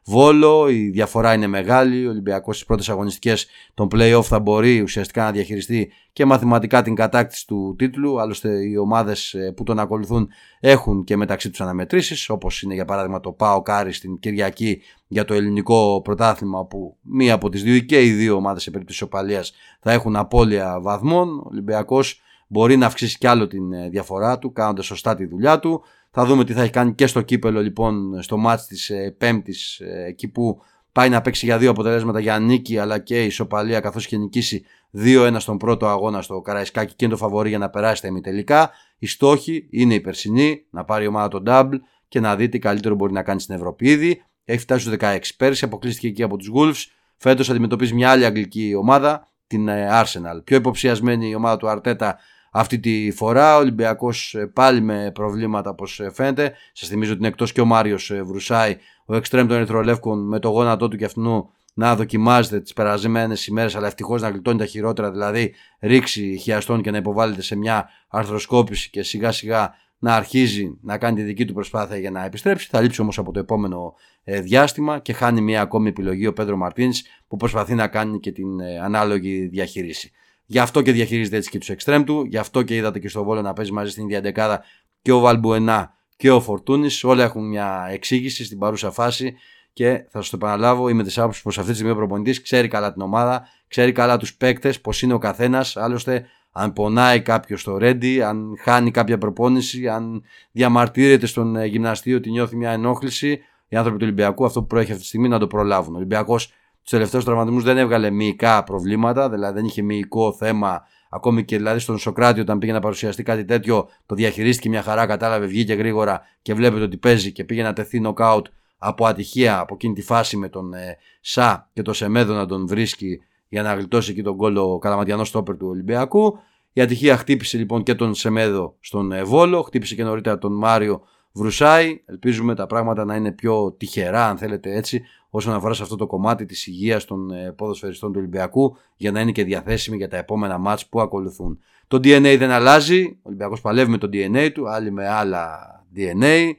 Βόλο. 0.09 0.69
Η 0.69 0.89
διαφορά 0.89 1.33
είναι 1.33 1.47
μεγάλη. 1.47 2.07
Ο 2.07 2.09
Ολυμπιακός 2.09 2.55
στις 2.55 2.67
πρώτες 2.67 2.89
αγωνιστικές 2.89 3.47
των 3.73 3.87
playoff 3.95 4.23
θα 4.23 4.39
μπορεί 4.39 4.81
ουσιαστικά 4.81 5.23
να 5.23 5.31
διαχειριστεί 5.31 5.91
και 6.13 6.25
μαθηματικά 6.25 6.81
την 6.81 6.95
κατάκτηση 6.95 7.47
του 7.47 7.75
τίτλου. 7.77 8.21
Άλλωστε, 8.21 8.49
οι 8.65 8.77
ομάδες 8.77 9.33
ε, 9.33 9.51
που 9.55 9.63
τον 9.63 9.79
ακολουθούν 9.79 10.29
έχουν 10.59 11.03
και 11.03 11.17
μεταξύ 11.17 11.49
τους 11.49 11.61
αναμετρήσεις, 11.61 12.29
όπως 12.29 12.61
είναι 12.61 12.73
για 12.73 12.85
παράδειγμα 12.85 13.19
το 13.19 13.31
ΠΑΟΚ 13.31 13.61
Άρης 13.61 13.93
την 13.93 14.19
Κυριακή 14.19 14.81
για 15.07 15.25
το 15.25 15.33
ελληνικό 15.33 16.01
πρωτάθλημα, 16.03 16.65
που 16.65 16.97
μία 17.01 17.33
από 17.33 17.49
τις 17.49 17.63
δύο 17.63 17.79
και 17.79 18.05
οι 18.05 18.11
δύο 18.11 18.35
ομάδες 18.35 18.63
σε 18.63 18.71
περίπτωση 18.71 19.03
ισοπαλία 19.03 19.43
θα 19.79 19.91
έχουν 19.91 20.15
απώλεια 20.15 20.79
βαθμών. 20.81 21.39
Ο 21.39 21.47
Ολυμπιακός 21.51 22.21
μπορεί 22.47 22.77
να 22.77 22.85
αυξήσει 22.85 23.17
κι 23.17 23.27
άλλο 23.27 23.47
την 23.47 23.73
ε, 23.73 23.89
διαφορά 23.89 24.39
του, 24.39 24.51
κάνοντας 24.51 24.85
σωστά 24.85 25.15
τη 25.15 25.25
δουλειά 25.25 25.59
του. 25.59 25.83
Θα 26.11 26.25
δούμε 26.25 26.43
τι 26.43 26.53
θα 26.53 26.61
έχει 26.61 26.71
κάνει 26.71 26.93
και 26.93 27.07
στο 27.07 27.21
κύπελο 27.21 27.61
λοιπόν 27.61 28.21
στο 28.21 28.37
μάτς 28.37 28.65
της 28.65 28.89
ε, 28.89 29.15
Πέμπτης 29.17 29.81
εκεί 30.07 30.27
που 30.27 30.61
πάει 30.91 31.09
να 31.09 31.21
παίξει 31.21 31.45
για 31.45 31.57
δύο 31.57 31.69
αποτελέσματα 31.69 32.19
για 32.19 32.39
νίκη 32.39 32.77
αλλά 32.77 32.99
και 32.99 33.23
ισοπαλία 33.23 33.79
καθώς 33.79 34.07
και 34.07 34.17
νικήσει 34.17 34.65
2-1 34.97 35.35
στον 35.37 35.57
πρώτο 35.57 35.87
αγώνα 35.87 36.21
στο 36.21 36.41
Καραϊσκάκι 36.41 36.93
και 36.95 37.05
είναι 37.05 37.13
το 37.13 37.19
φαβορή 37.19 37.49
για 37.49 37.57
να 37.57 37.69
περάσει 37.69 38.01
τα 38.01 38.07
ημιτελικά. 38.07 38.71
Οι 38.97 39.07
στόχοι 39.07 39.67
είναι 39.71 39.93
η 39.93 40.01
περσινή, 40.01 40.65
να 40.69 40.85
πάρει 40.85 41.03
η 41.03 41.07
ομάδα 41.07 41.27
τον 41.27 41.43
double 41.47 41.79
και 42.07 42.19
να 42.19 42.35
δει 42.35 42.49
τι 42.49 42.59
καλύτερο 42.59 42.95
μπορεί 42.95 43.13
να 43.13 43.23
κάνει 43.23 43.41
στην 43.41 43.55
Ευρώπη. 43.55 43.89
Ήδη 43.89 44.23
έχει 44.45 44.59
φτάσει 44.59 44.81
στους 44.81 44.95
16. 44.99 45.17
Πέρσι 45.37 45.65
αποκλείστηκε 45.65 46.07
εκεί 46.07 46.23
από 46.23 46.37
τους 46.37 46.51
Wolves. 46.55 46.91
Φέτος 47.17 47.49
αντιμετωπίζει 47.49 47.93
μια 47.93 48.09
άλλη 48.09 48.25
αγγλική 48.25 48.75
ομάδα, 48.75 49.27
την 49.47 49.67
ε, 49.67 49.87
Arsenal. 49.91 50.43
Πιο 50.43 50.57
υποψιασμένη 50.57 51.29
η 51.29 51.35
ομάδα 51.35 51.57
του 51.57 51.67
Αρτέτα 51.69 52.17
αυτή 52.51 52.79
τη 52.79 53.11
φορά. 53.11 53.55
Ο 53.55 53.59
Ολυμπιακός 53.59 54.35
ε, 54.35 54.45
πάλι 54.45 54.81
με 54.81 55.11
προβλήματα 55.13 55.69
όπως 55.69 55.99
ε, 55.99 56.11
φαίνεται. 56.13 56.53
Σας 56.73 56.89
θυμίζω 56.89 57.11
ότι 57.11 57.19
είναι 57.19 57.27
εκτός 57.27 57.51
και 57.51 57.61
ο 57.61 57.65
Μάριος 57.65 58.11
Βρουσάη, 58.23 58.77
ο 59.05 59.15
εξτρέμ 59.15 59.47
των 59.47 59.57
Ερυθρολεύκων 59.57 60.27
με 60.27 60.39
το 60.39 60.49
γόνατό 60.49 60.87
του 60.87 60.97
και 60.97 61.05
αυτού 61.05 61.49
να 61.73 61.95
δοκιμάζεται 61.95 62.59
τις 62.59 62.73
περασμένες 62.73 63.47
ημέρες, 63.47 63.75
αλλά 63.75 63.87
ευτυχώς 63.87 64.21
να 64.21 64.29
γλιτώνει 64.29 64.57
τα 64.57 64.65
χειρότερα, 64.65 65.11
δηλαδή 65.11 65.53
ρίξει 65.79 66.37
χιαστών 66.41 66.81
και 66.81 66.91
να 66.91 66.97
υποβάλλεται 66.97 67.41
σε 67.41 67.55
μια 67.55 67.89
αρθροσκόπηση 68.07 68.89
και 68.89 69.03
σιγά 69.03 69.31
σιγά 69.31 69.73
να 69.99 70.15
αρχίζει 70.15 70.77
να 70.81 70.97
κάνει 70.97 71.15
τη 71.15 71.21
δική 71.21 71.45
του 71.45 71.53
προσπάθεια 71.53 71.97
για 71.97 72.11
να 72.11 72.25
επιστρέψει. 72.25 72.67
Θα 72.71 72.81
λείψει 72.81 73.01
όμως 73.01 73.17
από 73.17 73.31
το 73.31 73.39
επόμενο 73.39 73.93
ε, 74.23 74.41
διάστημα 74.41 74.99
και 74.99 75.13
χάνει 75.13 75.41
μια 75.41 75.61
ακόμη 75.61 75.89
επιλογή 75.89 76.27
ο 76.27 76.33
Πέντρο 76.33 76.57
Μαρτίν 76.57 76.91
που 77.27 77.37
προσπαθεί 77.37 77.73
να 77.73 77.87
κάνει 77.87 78.19
και 78.19 78.31
την 78.31 78.59
ε, 78.59 78.79
ανάλογη 78.79 79.47
διαχείριση. 79.47 80.11
Γι' 80.49 80.59
αυτό 80.59 80.81
και 80.81 80.91
διαχειρίζεται 80.91 81.37
έτσι 81.37 81.49
και 81.49 81.57
τους 81.57 81.69
εξτρέμ 81.69 82.03
του, 82.03 82.25
γι' 82.29 82.37
αυτό 82.37 82.61
και 82.61 82.75
είδατε 82.75 82.99
και 82.99 83.09
στο 83.09 83.23
Βόλο 83.23 83.41
να 83.41 83.53
παίζει 83.53 83.71
μαζί 83.71 83.91
στην 83.91 84.03
ίδια 84.03 84.21
δεκάδα 84.21 84.63
και 85.01 85.11
ο 85.11 85.19
Βαλμπουενά 85.19 85.93
και 86.15 86.31
ο 86.31 86.41
Φορτούνης. 86.41 87.03
Όλα 87.03 87.23
έχουν 87.23 87.47
μια 87.47 87.87
εξήγηση 87.91 88.45
στην 88.45 88.57
παρούσα 88.57 88.91
φάση 88.91 89.35
και 89.73 90.05
θα 90.09 90.21
σας 90.21 90.29
το 90.29 90.35
επαναλάβω, 90.35 90.89
είμαι 90.89 91.03
της 91.03 91.17
άποψης 91.17 91.41
πως 91.41 91.57
αυτή 91.57 91.69
τη 91.69 91.75
στιγμή 91.75 91.93
ο 91.93 91.95
προπονητής 91.95 92.41
ξέρει 92.41 92.67
καλά 92.67 92.93
την 92.93 93.01
ομάδα, 93.01 93.47
ξέρει 93.67 93.91
καλά 93.91 94.17
τους 94.17 94.35
παίκτες, 94.35 94.81
πώ 94.81 94.91
είναι 95.01 95.13
ο 95.13 95.17
καθένας. 95.17 95.77
Άλλωστε, 95.77 96.25
αν 96.51 96.73
πονάει 96.73 97.21
κάποιος 97.21 97.61
στο 97.61 97.77
ρέντι, 97.77 98.21
αν 98.21 98.57
χάνει 98.59 98.91
κάποια 98.91 99.17
προπόνηση, 99.17 99.87
αν 99.87 100.23
διαμαρτύρεται 100.51 101.25
στον 101.25 101.55
ε, 101.55 101.65
γυμναστή 101.65 102.13
ότι 102.13 102.29
νιώθει 102.29 102.55
μια 102.55 102.71
ενόχληση, 102.71 103.41
οι 103.67 103.75
άνθρωποι 103.75 103.97
του 103.97 104.05
Ολυμπιακού 104.05 104.45
αυτό 104.45 104.59
που 104.59 104.67
προέχει 104.67 104.91
αυτή 104.91 105.01
τη 105.01 105.07
στιγμή 105.07 105.27
να 105.27 105.39
το 105.39 105.47
προλάβουν. 105.47 105.93
Ο 105.93 105.97
Ολυμπιακός 105.97 106.51
τους 106.87 106.95
τελευταίους 106.95 107.23
τραυματισμούς 107.23 107.63
δεν 107.63 107.77
έβγαλε 107.77 108.09
μυϊκά 108.09 108.63
προβλήματα, 108.63 109.29
δηλαδή 109.29 109.53
δεν 109.53 109.65
είχε 109.65 109.81
μυϊκό 109.81 110.33
θέμα. 110.33 110.81
Ακόμη 111.09 111.45
και 111.45 111.57
δηλαδή 111.57 111.79
στον 111.79 111.97
Σοκράτη, 111.97 112.39
όταν 112.39 112.57
πήγε 112.59 112.71
να 112.71 112.79
παρουσιαστεί 112.79 113.23
κάτι 113.23 113.45
τέτοιο, 113.45 113.89
το 114.05 114.15
διαχειρίστηκε 114.15 114.69
μια 114.69 114.81
χαρά, 114.81 115.05
κατάλαβε, 115.05 115.45
βγήκε 115.45 115.73
γρήγορα 115.73 116.21
και 116.41 116.53
βλέπετε 116.53 116.83
ότι 116.83 116.97
παίζει 116.97 117.31
και 117.31 117.43
πήγε 117.43 117.63
να 117.63 117.73
τεθεί 117.73 117.99
νοκάουτ 117.99 118.47
από 118.77 119.05
ατυχία 119.05 119.59
από 119.59 119.73
εκείνη 119.73 119.93
τη 119.93 120.01
φάση 120.01 120.37
με 120.37 120.49
τον 120.49 120.73
ε, 120.73 120.97
Σα 121.21 121.69
και 121.73 121.81
τον 121.81 121.93
Σεμέδο 121.93 122.33
να 122.33 122.45
τον 122.45 122.67
βρίσκει 122.67 123.21
για 123.47 123.61
να 123.61 123.73
γλιτώσει 123.73 124.11
εκεί 124.11 124.21
τον 124.21 124.37
κόλλο 124.37 124.77
καλαματιανό 124.77 125.23
στόπερ 125.23 125.57
του 125.57 125.67
Ολυμπιακού. 125.67 126.39
Η 126.73 126.81
ατυχία 126.81 127.17
χτύπησε 127.17 127.57
λοιπόν 127.57 127.83
και 127.83 127.95
τον 127.95 128.15
Σεμέδο 128.15 128.75
στον 128.79 129.11
ε, 129.11 129.23
Βόλο, 129.23 129.61
χτύπησε 129.61 129.95
και 129.95 130.03
νωρίτερα 130.03 130.37
τον 130.37 130.57
Μάριο 130.57 131.01
Βρουσάη. 131.37 132.01
Ελπίζουμε 132.05 132.55
τα 132.55 132.65
πράγματα 132.65 133.05
να 133.05 133.15
είναι 133.15 133.31
πιο 133.31 133.71
τυχερά, 133.71 134.27
αν 134.27 134.37
θέλετε 134.37 134.75
έτσι, 134.75 135.03
όσον 135.29 135.53
αφορά 135.53 135.73
σε 135.73 135.83
αυτό 135.83 135.95
το 135.95 136.07
κομμάτι 136.07 136.45
της 136.45 136.67
υγείας 136.67 137.05
των 137.05 137.31
ε, 137.31 137.51
ποδοσφαιριστών 137.51 138.11
του 138.11 138.19
Ολυμπιακού, 138.19 138.77
για 138.95 139.11
να 139.11 139.19
είναι 139.19 139.31
και 139.31 139.43
διαθέσιμοι 139.43 139.97
για 139.97 140.07
τα 140.07 140.17
επόμενα 140.17 140.57
μάτς 140.57 140.87
που 140.87 141.01
ακολουθούν. 141.01 141.59
Το 141.87 141.97
DNA 141.97 142.35
δεν 142.39 142.51
αλλάζει. 142.51 143.03
Ο 143.03 143.21
Ολυμπιακός 143.23 143.61
παλεύει 143.61 143.91
με 143.91 143.97
το 143.97 144.09
DNA 144.13 144.49
του, 144.53 144.69
άλλοι 144.69 144.91
με 144.91 145.07
άλλα 145.07 145.59
DNA. 145.95 146.51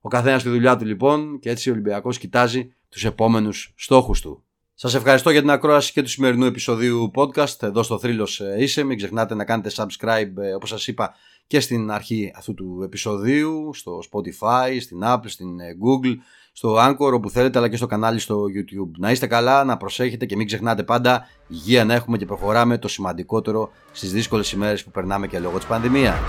Ο 0.00 0.08
καθένας 0.08 0.40
στη 0.40 0.50
δουλειά 0.50 0.76
του 0.76 0.84
λοιπόν 0.84 1.38
και 1.38 1.50
έτσι 1.50 1.68
ο 1.68 1.72
Ολυμπιακός 1.72 2.18
κοιτάζει 2.18 2.74
τους 2.88 3.04
επόμενους 3.04 3.72
στόχους 3.76 4.20
του. 4.20 4.44
Σας 4.74 4.94
ευχαριστώ 4.94 5.30
για 5.30 5.40
την 5.40 5.50
ακρόαση 5.50 5.92
και 5.92 6.02
του 6.02 6.08
σημερινού 6.08 6.44
επεισοδίου 6.44 7.10
podcast. 7.14 7.62
Εδώ 7.62 7.82
στο 7.82 7.98
Θρύλος 7.98 8.40
ε, 8.40 8.56
είσαι. 8.58 8.82
Μην 8.82 8.96
ξεχνάτε 8.96 9.34
να 9.34 9.44
κάνετε 9.44 9.70
subscribe, 9.74 10.42
ε, 10.42 10.54
όπως 10.54 10.68
σας 10.68 10.86
είπα, 10.86 11.14
και 11.50 11.60
στην 11.60 11.90
αρχή 11.90 12.32
αυτού 12.36 12.54
του 12.54 12.80
επεισοδίου, 12.84 13.70
στο 13.74 13.98
Spotify, 14.10 14.76
στην 14.80 15.00
Apple, 15.04 15.26
στην 15.26 15.60
ε, 15.60 15.64
Google, 15.64 16.14
στο 16.52 16.76
Anchor, 16.78 17.12
όπου 17.12 17.30
θέλετε, 17.30 17.58
αλλά 17.58 17.68
και 17.68 17.76
στο 17.76 17.86
κανάλι 17.86 18.18
στο 18.18 18.44
YouTube. 18.44 18.90
Να 18.98 19.10
είστε 19.10 19.26
καλά, 19.26 19.64
να 19.64 19.76
προσέχετε 19.76 20.26
και 20.26 20.36
μην 20.36 20.46
ξεχνάτε 20.46 20.82
πάντα 20.82 21.26
υγεία 21.48 21.84
να 21.84 21.94
έχουμε 21.94 22.16
και 22.16 22.26
προχωράμε 22.26 22.78
το 22.78 22.88
σημαντικότερο 22.88 23.70
στις 23.92 24.12
δύσκολες 24.12 24.52
ημέρες 24.52 24.84
που 24.84 24.90
περνάμε 24.90 25.26
και 25.26 25.38
λόγω 25.38 25.56
της 25.56 25.66
πανδημίας. 25.66 26.20